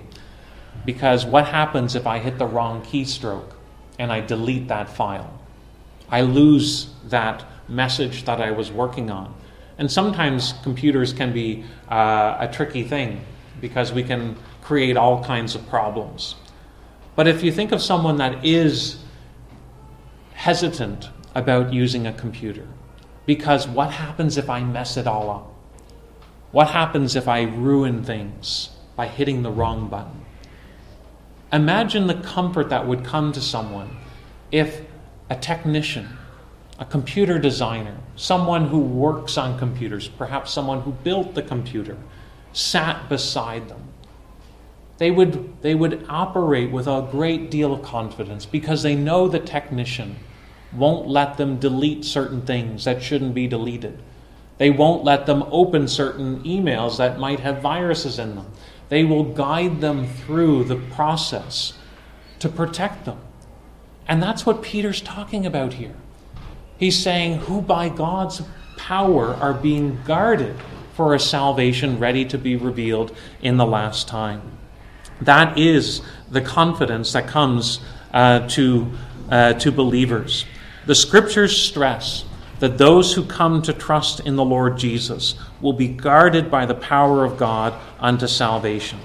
Because 0.86 1.25
what 1.25 1.47
happens 1.47 1.95
if 1.95 2.08
I 2.08 2.19
hit 2.19 2.38
the 2.38 2.45
wrong 2.45 2.82
keystroke 2.84 3.53
and 3.97 4.12
I 4.12 4.21
delete 4.21 4.67
that 4.67 4.89
file? 4.89 5.39
I 6.10 6.21
lose 6.21 6.89
that 7.05 7.45
message 7.67 8.25
that 8.25 8.41
I 8.41 8.51
was 8.51 8.71
working 8.71 9.10
on. 9.10 9.34
And 9.77 9.91
sometimes 9.91 10.53
computers 10.63 11.13
can 11.13 11.34
be 11.34 11.63
uh, 11.89 12.38
a 12.39 12.49
tricky 12.51 12.84
thing 12.84 13.21
because 13.62 13.93
we 13.93 14.03
can 14.03 14.36
create 14.62 14.97
all 14.97 15.23
kinds 15.23 15.55
of 15.55 15.67
problems. 15.69 16.36
But 17.15 17.27
if 17.27 17.43
you 17.43 17.51
think 17.51 17.71
of 17.71 17.82
someone 17.82 18.17
that 18.17 18.45
is 18.45 19.03
hesitant 20.34 21.10
about 21.36 21.73
using 21.73 22.08
a 22.08 22.13
computer, 22.13 22.67
because 23.25 23.67
what 23.67 23.91
happens 23.91 24.38
if 24.38 24.49
I 24.49 24.63
mess 24.63 24.97
it 24.97 25.05
all 25.05 25.29
up? 25.29 25.59
What 26.52 26.70
happens 26.70 27.16
if 27.16 27.28
I 27.28 27.44
ruin 27.44 28.04
things 28.04 28.70
by 28.96 29.08
hitting 29.08 29.44
the 29.44 29.52
wrong 29.52 29.88
button? 29.88 30.26
Imagine 31.52 32.08
the 32.08 32.16
comfort 32.16 32.70
that 32.70 32.88
would 32.88 33.04
come 33.04 33.32
to 33.34 33.42
someone 33.42 33.98
if 34.52 34.82
a 35.30 35.36
technician 35.36 36.18
a 36.80 36.86
computer 36.86 37.38
designer, 37.38 37.98
someone 38.16 38.70
who 38.70 38.80
works 38.80 39.38
on 39.38 39.60
computers, 39.60 40.08
perhaps 40.08 40.52
someone 40.52 40.82
who 40.82 40.92
built 40.92 41.36
the 41.36 41.42
computer, 41.42 41.98
sat 42.54 43.10
beside 43.10 43.68
them. 43.68 43.84
They 44.98 45.12
would, 45.12 45.62
they 45.62 45.76
would 45.76 46.06
operate 46.10 46.72
with 46.72 46.88
a 46.88 47.08
great 47.12 47.52
deal 47.52 47.74
of 47.74 47.82
confidence 47.82 48.46
because 48.46 48.82
they 48.82 48.96
know 48.96 49.28
the 49.28 49.40
technician 49.40 50.16
won't 50.72 51.08
let 51.08 51.36
them 51.36 51.60
delete 51.60 52.06
certain 52.06 52.42
things 52.44 52.86
that 52.86 53.04
shouldn't 53.04 53.34
be 53.34 53.48
deleted. 53.48 54.00
They 54.60 54.69
won't 54.69 55.04
let 55.06 55.26
them 55.26 55.43
open 55.52 55.88
certain 55.88 56.43
emails 56.43 56.98
that 56.98 57.17
might 57.17 57.39
have 57.39 57.62
viruses 57.62 58.19
in 58.19 58.36
them. 58.36 58.52
They 58.89 59.06
will 59.06 59.24
guide 59.24 59.82
them 59.82 60.06
through 60.06 60.65
the 60.65 60.76
process 60.76 61.74
to 62.39 62.50
protect 62.50 63.06
them. 63.06 63.19
And 64.08 64.22
that's 64.22 64.45
what 64.45 64.62
Peter's 64.62 65.02
talking 65.02 65.45
about 65.45 65.74
here. 65.74 65.95
He's 66.78 67.02
saying, 67.02 67.39
who 67.39 67.62
by 67.62 67.89
God's 67.89 68.41
power 68.78 69.34
are 69.36 69.54
being 69.54 70.00
guarded 70.06 70.56
for 70.93 71.15
a 71.15 71.19
salvation 71.19 71.98
ready 71.98 72.26
to 72.26 72.38
be 72.38 72.56
revealed 72.58 73.15
in 73.41 73.58
the 73.58 73.65
last 73.65 74.08
time. 74.08 74.41
That 75.22 75.58
is 75.58 76.02
the 76.30 76.41
confidence 76.41 77.13
that 77.13 77.28
comes 77.28 77.80
uh, 78.13 78.48
to, 78.50 78.91
uh, 79.30 79.54
to 79.54 79.72
believers. 79.72 80.45
The 80.86 80.95
scriptures 80.95 81.56
stress 81.56 82.26
that 82.60 82.78
those 82.78 83.13
who 83.13 83.24
come 83.26 83.62
to 83.63 83.74
trust 83.74 84.19
in 84.22 84.36
the 84.36 84.43
Lord 84.43 84.78
Jesus 84.78 85.36
will 85.62 85.74
be 85.74 85.88
guarded 85.88 86.52
by 86.52 86.65
the 86.65 86.76
power 86.76 87.26
of 87.26 87.38
God 87.38 87.74
unto 88.00 88.28
salvation. 88.28 89.00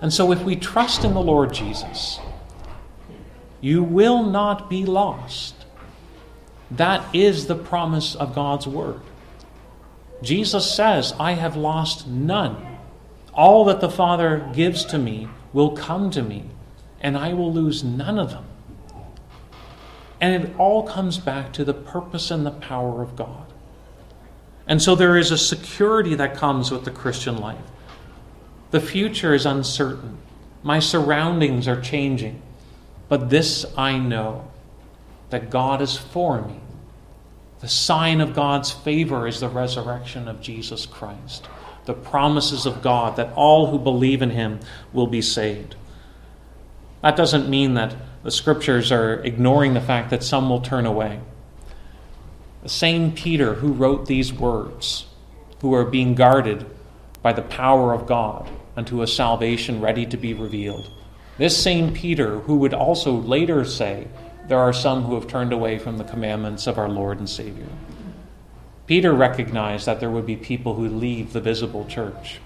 And 0.00 0.12
so, 0.12 0.32
if 0.32 0.42
we 0.42 0.56
trust 0.56 1.04
in 1.04 1.14
the 1.14 1.22
Lord 1.22 1.54
Jesus, 1.54 2.18
you 3.60 3.82
will 3.82 4.22
not 4.22 4.68
be 4.68 4.84
lost. 4.84 5.54
That 6.70 7.14
is 7.14 7.46
the 7.46 7.54
promise 7.54 8.14
of 8.14 8.34
God's 8.34 8.66
word. 8.66 9.00
Jesus 10.22 10.74
says, 10.74 11.14
I 11.18 11.32
have 11.32 11.56
lost 11.56 12.06
none. 12.06 12.78
All 13.32 13.64
that 13.66 13.80
the 13.80 13.90
Father 13.90 14.48
gives 14.52 14.84
to 14.86 14.98
me 14.98 15.28
will 15.52 15.76
come 15.76 16.10
to 16.10 16.22
me, 16.22 16.44
and 17.00 17.16
I 17.16 17.32
will 17.32 17.52
lose 17.52 17.84
none 17.84 18.18
of 18.18 18.30
them. 18.30 18.44
And 20.24 20.42
it 20.42 20.58
all 20.58 20.84
comes 20.84 21.18
back 21.18 21.52
to 21.52 21.66
the 21.66 21.74
purpose 21.74 22.30
and 22.30 22.46
the 22.46 22.50
power 22.50 23.02
of 23.02 23.14
God. 23.14 23.44
And 24.66 24.80
so 24.80 24.94
there 24.94 25.18
is 25.18 25.30
a 25.30 25.36
security 25.36 26.14
that 26.14 26.34
comes 26.34 26.70
with 26.70 26.86
the 26.86 26.90
Christian 26.90 27.36
life. 27.36 27.60
The 28.70 28.80
future 28.80 29.34
is 29.34 29.44
uncertain. 29.44 30.16
My 30.62 30.78
surroundings 30.78 31.68
are 31.68 31.78
changing. 31.78 32.40
But 33.10 33.28
this 33.28 33.66
I 33.76 33.98
know 33.98 34.50
that 35.28 35.50
God 35.50 35.82
is 35.82 35.98
for 35.98 36.40
me. 36.40 36.58
The 37.60 37.68
sign 37.68 38.22
of 38.22 38.34
God's 38.34 38.70
favor 38.70 39.28
is 39.28 39.40
the 39.40 39.48
resurrection 39.50 40.26
of 40.26 40.40
Jesus 40.40 40.86
Christ, 40.86 41.46
the 41.84 41.92
promises 41.92 42.64
of 42.64 42.80
God 42.80 43.16
that 43.16 43.34
all 43.34 43.66
who 43.66 43.78
believe 43.78 44.22
in 44.22 44.30
him 44.30 44.60
will 44.90 45.06
be 45.06 45.20
saved. 45.20 45.76
That 47.02 47.14
doesn't 47.14 47.46
mean 47.46 47.74
that 47.74 47.94
the 48.24 48.30
scriptures 48.30 48.90
are 48.90 49.22
ignoring 49.22 49.74
the 49.74 49.80
fact 49.80 50.10
that 50.10 50.24
some 50.24 50.48
will 50.48 50.62
turn 50.62 50.86
away. 50.86 51.20
The 52.62 52.70
same 52.70 53.12
Peter 53.12 53.54
who 53.54 53.72
wrote 53.72 54.06
these 54.06 54.32
words, 54.32 55.06
who 55.60 55.74
are 55.74 55.84
being 55.84 56.14
guarded 56.14 56.66
by 57.20 57.34
the 57.34 57.42
power 57.42 57.92
of 57.92 58.06
God 58.06 58.48
unto 58.76 59.02
a 59.02 59.06
salvation 59.06 59.82
ready 59.82 60.06
to 60.06 60.16
be 60.16 60.32
revealed. 60.32 60.90
This 61.36 61.56
same 61.56 61.92
Peter 61.92 62.40
who 62.40 62.56
would 62.56 62.72
also 62.72 63.12
later 63.12 63.64
say, 63.64 64.08
there 64.48 64.58
are 64.58 64.72
some 64.72 65.02
who 65.02 65.14
have 65.14 65.26
turned 65.26 65.52
away 65.52 65.78
from 65.78 65.98
the 65.98 66.04
commandments 66.04 66.66
of 66.66 66.78
our 66.78 66.88
Lord 66.88 67.18
and 67.18 67.28
Savior. 67.28 67.68
Peter 68.86 69.12
recognized 69.12 69.84
that 69.86 70.00
there 70.00 70.10
would 70.10 70.26
be 70.26 70.36
people 70.36 70.74
who 70.74 70.88
leave 70.88 71.32
the 71.32 71.40
visible 71.40 71.84
church. 71.86 72.40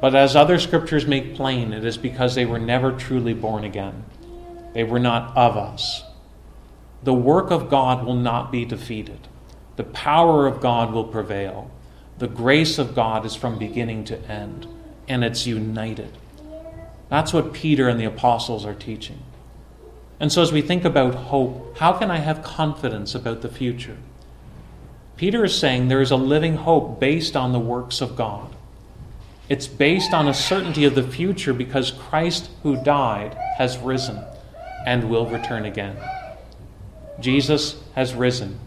But 0.00 0.14
as 0.14 0.34
other 0.34 0.58
scriptures 0.58 1.06
make 1.06 1.36
plain, 1.36 1.72
it 1.72 1.84
is 1.84 1.96
because 1.96 2.34
they 2.34 2.46
were 2.46 2.58
never 2.58 2.92
truly 2.92 3.32
born 3.32 3.64
again. 3.64 4.04
They 4.76 4.84
were 4.84 4.98
not 4.98 5.34
of 5.34 5.56
us. 5.56 6.04
The 7.02 7.14
work 7.14 7.50
of 7.50 7.70
God 7.70 8.04
will 8.04 8.14
not 8.14 8.52
be 8.52 8.66
defeated. 8.66 9.26
The 9.76 9.84
power 9.84 10.46
of 10.46 10.60
God 10.60 10.92
will 10.92 11.04
prevail. 11.04 11.70
The 12.18 12.26
grace 12.26 12.76
of 12.76 12.94
God 12.94 13.24
is 13.24 13.34
from 13.34 13.58
beginning 13.58 14.04
to 14.04 14.18
end, 14.30 14.66
and 15.08 15.24
it's 15.24 15.46
united. 15.46 16.18
That's 17.08 17.32
what 17.32 17.54
Peter 17.54 17.88
and 17.88 17.98
the 17.98 18.04
apostles 18.04 18.66
are 18.66 18.74
teaching. 18.74 19.20
And 20.20 20.30
so, 20.30 20.42
as 20.42 20.52
we 20.52 20.60
think 20.60 20.84
about 20.84 21.14
hope, 21.14 21.78
how 21.78 21.94
can 21.94 22.10
I 22.10 22.18
have 22.18 22.42
confidence 22.42 23.14
about 23.14 23.40
the 23.40 23.48
future? 23.48 23.96
Peter 25.16 25.42
is 25.46 25.58
saying 25.58 25.88
there 25.88 26.02
is 26.02 26.10
a 26.10 26.16
living 26.16 26.56
hope 26.56 27.00
based 27.00 27.34
on 27.34 27.54
the 27.54 27.58
works 27.58 28.02
of 28.02 28.14
God. 28.14 28.54
It's 29.48 29.68
based 29.68 30.12
on 30.12 30.28
a 30.28 30.34
certainty 30.34 30.84
of 30.84 30.94
the 30.94 31.02
future 31.02 31.54
because 31.54 31.92
Christ, 31.92 32.50
who 32.62 32.76
died, 32.76 33.38
has 33.56 33.78
risen 33.78 34.22
and 34.86 35.10
will 35.10 35.26
return 35.26 35.66
again. 35.66 35.96
Jesus 37.20 37.76
has 37.94 38.14
risen, 38.14 38.58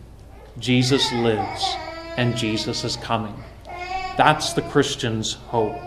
Jesus 0.60 1.12
lives, 1.14 1.76
and 2.18 2.36
Jesus 2.36 2.84
is 2.84 2.98
coming. 2.98 3.44
That's 4.18 4.54
the 4.54 4.62
Christian's 4.62 5.34
hope. 5.34 5.80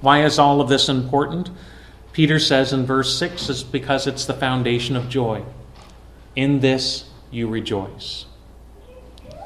Why 0.00 0.24
is 0.24 0.38
all 0.38 0.60
of 0.60 0.68
this 0.68 0.88
important? 0.88 1.50
Peter 2.12 2.38
says 2.38 2.72
in 2.72 2.86
verse 2.86 3.16
6 3.18 3.48
is 3.48 3.62
because 3.62 4.06
it's 4.06 4.24
the 4.24 4.34
foundation 4.34 4.96
of 4.96 5.08
joy. 5.08 5.44
In 6.34 6.60
this 6.60 7.10
you 7.30 7.48
rejoice. 7.48 8.24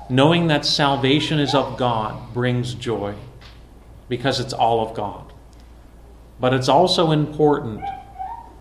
Knowing 0.09 0.47
that 0.47 0.65
salvation 0.65 1.39
is 1.39 1.55
of 1.55 1.77
God 1.77 2.33
brings 2.33 2.75
joy 2.75 3.15
because 4.09 4.41
it's 4.41 4.53
all 4.53 4.87
of 4.87 4.95
God. 4.95 5.33
But 6.39 6.55
it's 6.55 6.69
also 6.69 7.11
important 7.11 7.83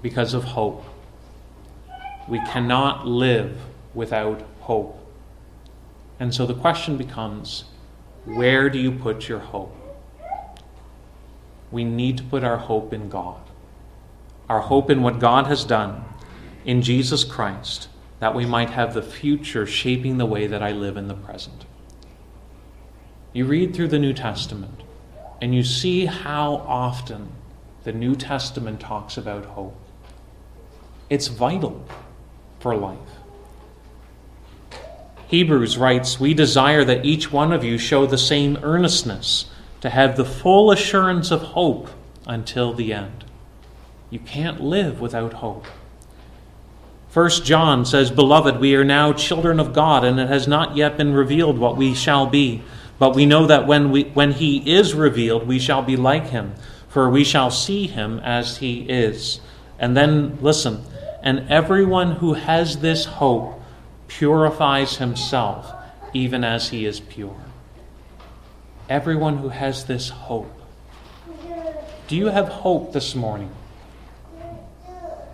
because 0.02 0.34
of 0.34 0.44
hope. 0.44 0.84
We 2.32 2.40
cannot 2.40 3.06
live 3.06 3.58
without 3.94 4.42
hope. 4.62 4.98
And 6.18 6.34
so 6.34 6.46
the 6.46 6.54
question 6.54 6.96
becomes 6.96 7.66
where 8.24 8.70
do 8.70 8.80
you 8.80 8.94
put 8.94 9.28
your 9.28 9.40
hope? 9.40 9.76
We 11.72 11.84
need 11.84 12.16
to 12.20 12.24
put 12.24 12.46
our 12.46 12.56
hope 12.56 12.94
in 12.94 13.10
God, 13.10 13.42
our 14.48 14.62
hope 14.62 14.90
in 14.90 15.02
what 15.02 15.20
God 15.20 15.48
has 15.48 15.66
done 15.66 16.06
in 16.64 16.82
Jesus 16.82 17.26
Christ, 17.26 17.90
that 18.22 18.34
we 18.34 18.46
might 18.46 18.70
have 18.70 18.94
the 18.94 19.02
future 19.02 19.66
shaping 19.66 20.18
the 20.18 20.26
way 20.26 20.48
that 20.48 20.64
I 20.64 20.72
live 20.72 20.96
in 20.96 21.10
the 21.10 21.16
present. 21.16 21.66
You 23.34 23.44
read 23.44 23.76
through 23.76 23.90
the 23.90 24.00
New 24.00 24.14
Testament, 24.14 24.84
and 25.42 25.54
you 25.54 25.64
see 25.64 26.06
how 26.06 26.64
often 26.66 27.34
the 27.84 27.92
New 27.92 28.16
Testament 28.16 28.80
talks 28.80 29.18
about 29.18 29.44
hope. 29.44 29.76
It's 31.10 31.28
vital 31.28 31.86
for 32.62 32.76
life. 32.76 32.98
Hebrews 35.28 35.78
writes, 35.78 36.20
We 36.20 36.34
desire 36.34 36.84
that 36.86 37.06
each 37.06 37.32
one 37.32 37.52
of 37.52 37.64
you 37.64 37.78
show 37.78 38.06
the 38.06 38.18
same 38.18 38.58
earnestness 38.62 39.46
to 39.82 39.90
have 39.90 40.16
the 40.16 40.26
full 40.26 40.72
assurance 40.72 41.32
of 41.32 41.42
hope 41.42 41.90
until 42.28 42.74
the 42.74 42.94
end. 42.94 43.26
You 44.10 44.20
can't 44.20 44.62
live 44.62 45.00
without 45.00 45.34
hope. 45.34 45.66
First 47.10 47.46
John 47.46 47.86
says, 47.86 48.12
Beloved, 48.12 48.60
we 48.60 48.76
are 48.76 48.84
now 48.84 49.14
children 49.14 49.60
of 49.60 49.74
God, 49.74 50.04
and 50.04 50.20
it 50.20 50.28
has 50.28 50.48
not 50.48 50.78
yet 50.78 50.98
been 50.98 51.14
revealed 51.14 51.58
what 51.58 51.78
we 51.78 51.94
shall 51.94 52.28
be. 52.28 52.62
But 53.00 53.16
we 53.16 53.26
know 53.26 53.48
that 53.48 53.66
when, 53.66 53.92
we, 53.92 54.04
when 54.04 54.34
he 54.34 54.58
is 54.70 54.94
revealed, 54.94 55.48
we 55.48 55.60
shall 55.60 55.82
be 55.82 55.96
like 55.96 56.28
him, 56.28 56.54
for 56.88 57.10
we 57.10 57.24
shall 57.24 57.50
see 57.50 57.88
him 57.88 58.20
as 58.20 58.58
he 58.58 58.82
is. 58.82 59.42
And 59.80 59.98
then, 59.98 60.38
listen, 60.42 60.84
and 61.24 61.50
everyone 61.50 62.14
who 62.14 62.34
has 62.34 62.78
this 62.80 63.06
hope 63.06 63.62
purifies 64.08 64.98
himself, 64.98 65.72
even 66.14 66.44
as 66.44 66.70
he 66.70 66.86
is 66.86 67.00
pure. 67.00 67.36
Everyone 68.90 69.38
who 69.38 69.50
has 69.50 69.86
this 69.86 70.10
hope. 70.10 70.52
Do 72.08 72.16
you 72.16 72.28
have 72.28 72.50
hope 72.50 72.92
this 72.92 73.16
morning? 73.16 73.52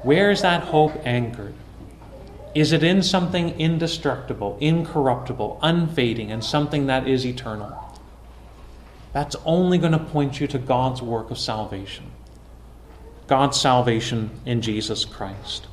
Where 0.04 0.30
is 0.30 0.42
that 0.44 0.64
hope 0.64 0.94
anchored? 1.06 1.54
Is 2.54 2.72
it 2.72 2.84
in 2.84 3.02
something 3.02 3.60
indestructible, 3.60 4.58
incorruptible, 4.60 5.60
unfading, 5.62 6.32
and 6.32 6.44
something 6.44 6.88
that 6.88 7.08
is 7.08 7.26
eternal? 7.26 7.74
That's 9.14 9.36
only 9.46 9.78
going 9.78 9.94
to 9.94 10.00
point 10.00 10.40
you 10.40 10.48
to 10.48 10.60
God's 10.60 11.02
work 11.02 11.32
of 11.32 11.40
salvation. 11.40 12.12
God's 13.28 13.60
salvation 13.60 14.30
in 14.46 14.62
Jesus 14.62 15.04
Christ. 15.06 15.68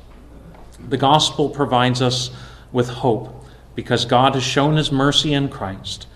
The 0.79 0.97
gospel 0.97 1.49
provides 1.49 2.01
us 2.01 2.31
with 2.71 2.89
hope 2.89 3.45
because 3.75 4.05
God 4.05 4.35
has 4.35 4.43
shown 4.43 4.75
his 4.75 4.91
mercy 4.91 5.33
in 5.33 5.49
Christ, 5.49 6.07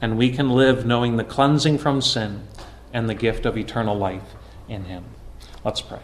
and 0.00 0.18
we 0.18 0.30
can 0.30 0.50
live 0.50 0.86
knowing 0.86 1.16
the 1.16 1.24
cleansing 1.24 1.78
from 1.78 2.00
sin 2.00 2.42
and 2.92 3.08
the 3.08 3.14
gift 3.14 3.46
of 3.46 3.56
eternal 3.56 3.96
life 3.96 4.34
in 4.68 4.84
him. 4.84 5.04
Let's 5.64 5.80
pray. 5.80 6.00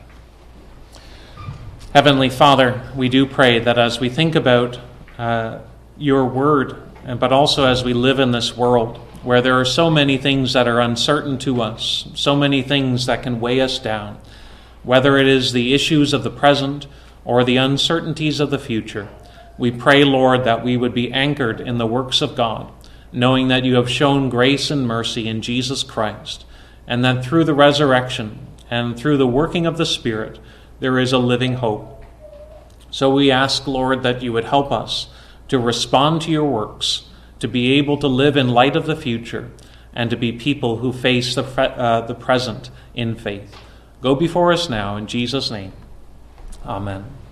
Heavenly 1.93 2.31
Father, 2.31 2.83
we 2.97 3.09
do 3.09 3.25
pray 3.25 3.61
that 3.61 3.79
as 3.79 4.01
we 4.01 4.09
think 4.09 4.35
about 4.35 4.81
uh, 5.17 5.61
your 5.97 6.25
word, 6.25 6.77
but 7.21 7.33
also 7.33 7.67
as 7.67 7.85
we 7.85 7.93
live 7.93 8.19
in 8.19 8.33
this 8.33 8.57
world 8.57 8.99
where 9.23 9.41
there 9.41 9.59
are 9.59 9.65
so 9.65 9.91
many 9.91 10.19
things 10.19 10.53
that 10.53 10.69
are 10.69 10.81
uncertain 10.81 11.39
to 11.39 11.63
us, 11.63 12.09
so 12.15 12.37
many 12.37 12.63
things 12.63 13.07
that 13.07 13.23
can 13.23 13.41
weigh 13.41 13.61
us 13.61 13.79
down, 13.79 14.19
whether 14.83 15.17
it 15.17 15.27
is 15.27 15.53
the 15.53 15.73
issues 15.73 16.13
of 16.13 16.23
the 16.23 16.31
present 16.31 16.87
or 17.25 17.45
the 17.45 17.57
uncertainties 17.57 18.41
of 18.41 18.51
the 18.51 18.59
future, 18.59 19.09
we 19.57 19.71
pray, 19.71 20.05
Lord, 20.05 20.45
that 20.45 20.65
we 20.65 20.77
would 20.77 20.95
be 20.95 21.13
anchored 21.13 21.61
in 21.61 21.79
the 21.79 21.87
works 21.87 22.21
of 22.21 22.37
God, 22.37 22.73
knowing 23.13 23.49
that 23.49 23.65
you 23.65 23.77
have 23.77 23.89
shown 23.89 24.29
grace 24.29 24.71
and 24.71 24.87
mercy 24.87 25.29
in 25.29 25.43
Jesus 25.43 25.83
Christ, 25.83 26.45
and 26.87 27.05
that 27.05 27.25
through 27.25 27.45
the 27.45 27.55
resurrection 27.55 28.47
and 28.71 28.97
through 28.97 29.17
the 29.17 29.27
working 29.27 29.67
of 29.67 29.79
the 29.79 29.87
Spirit, 29.87 30.39
there 30.81 30.99
is 30.99 31.13
a 31.13 31.19
living 31.19 31.55
hope. 31.55 32.05
So 32.91 33.13
we 33.13 33.31
ask, 33.31 33.67
Lord, 33.67 34.03
that 34.03 34.23
you 34.23 34.33
would 34.33 34.45
help 34.45 34.73
us 34.73 35.09
to 35.49 35.59
respond 35.59 36.23
to 36.23 36.31
your 36.31 36.45
works, 36.45 37.05
to 37.39 37.49
be 37.49 37.73
able 37.73 37.97
to 37.99 38.09
live 38.09 38.37
in 38.37 38.49
light 38.49 38.77
of 38.77 38.87
the 38.87 38.97
future, 38.97 39.51
and 39.93 40.11
to 40.11 40.17
be 40.17 40.33
people 40.33 40.79
who 40.79 40.93
face 40.93 41.35
the, 41.35 41.43
uh, 41.43 42.07
the 42.07 42.15
present 42.15 42.71
in 42.95 43.15
faith. 43.15 43.55
Go 44.01 44.15
before 44.15 44.53
us 44.53 44.69
now, 44.69 44.97
in 44.97 45.07
Jesus' 45.07 45.51
name. 45.51 45.73
Amen. 46.67 47.24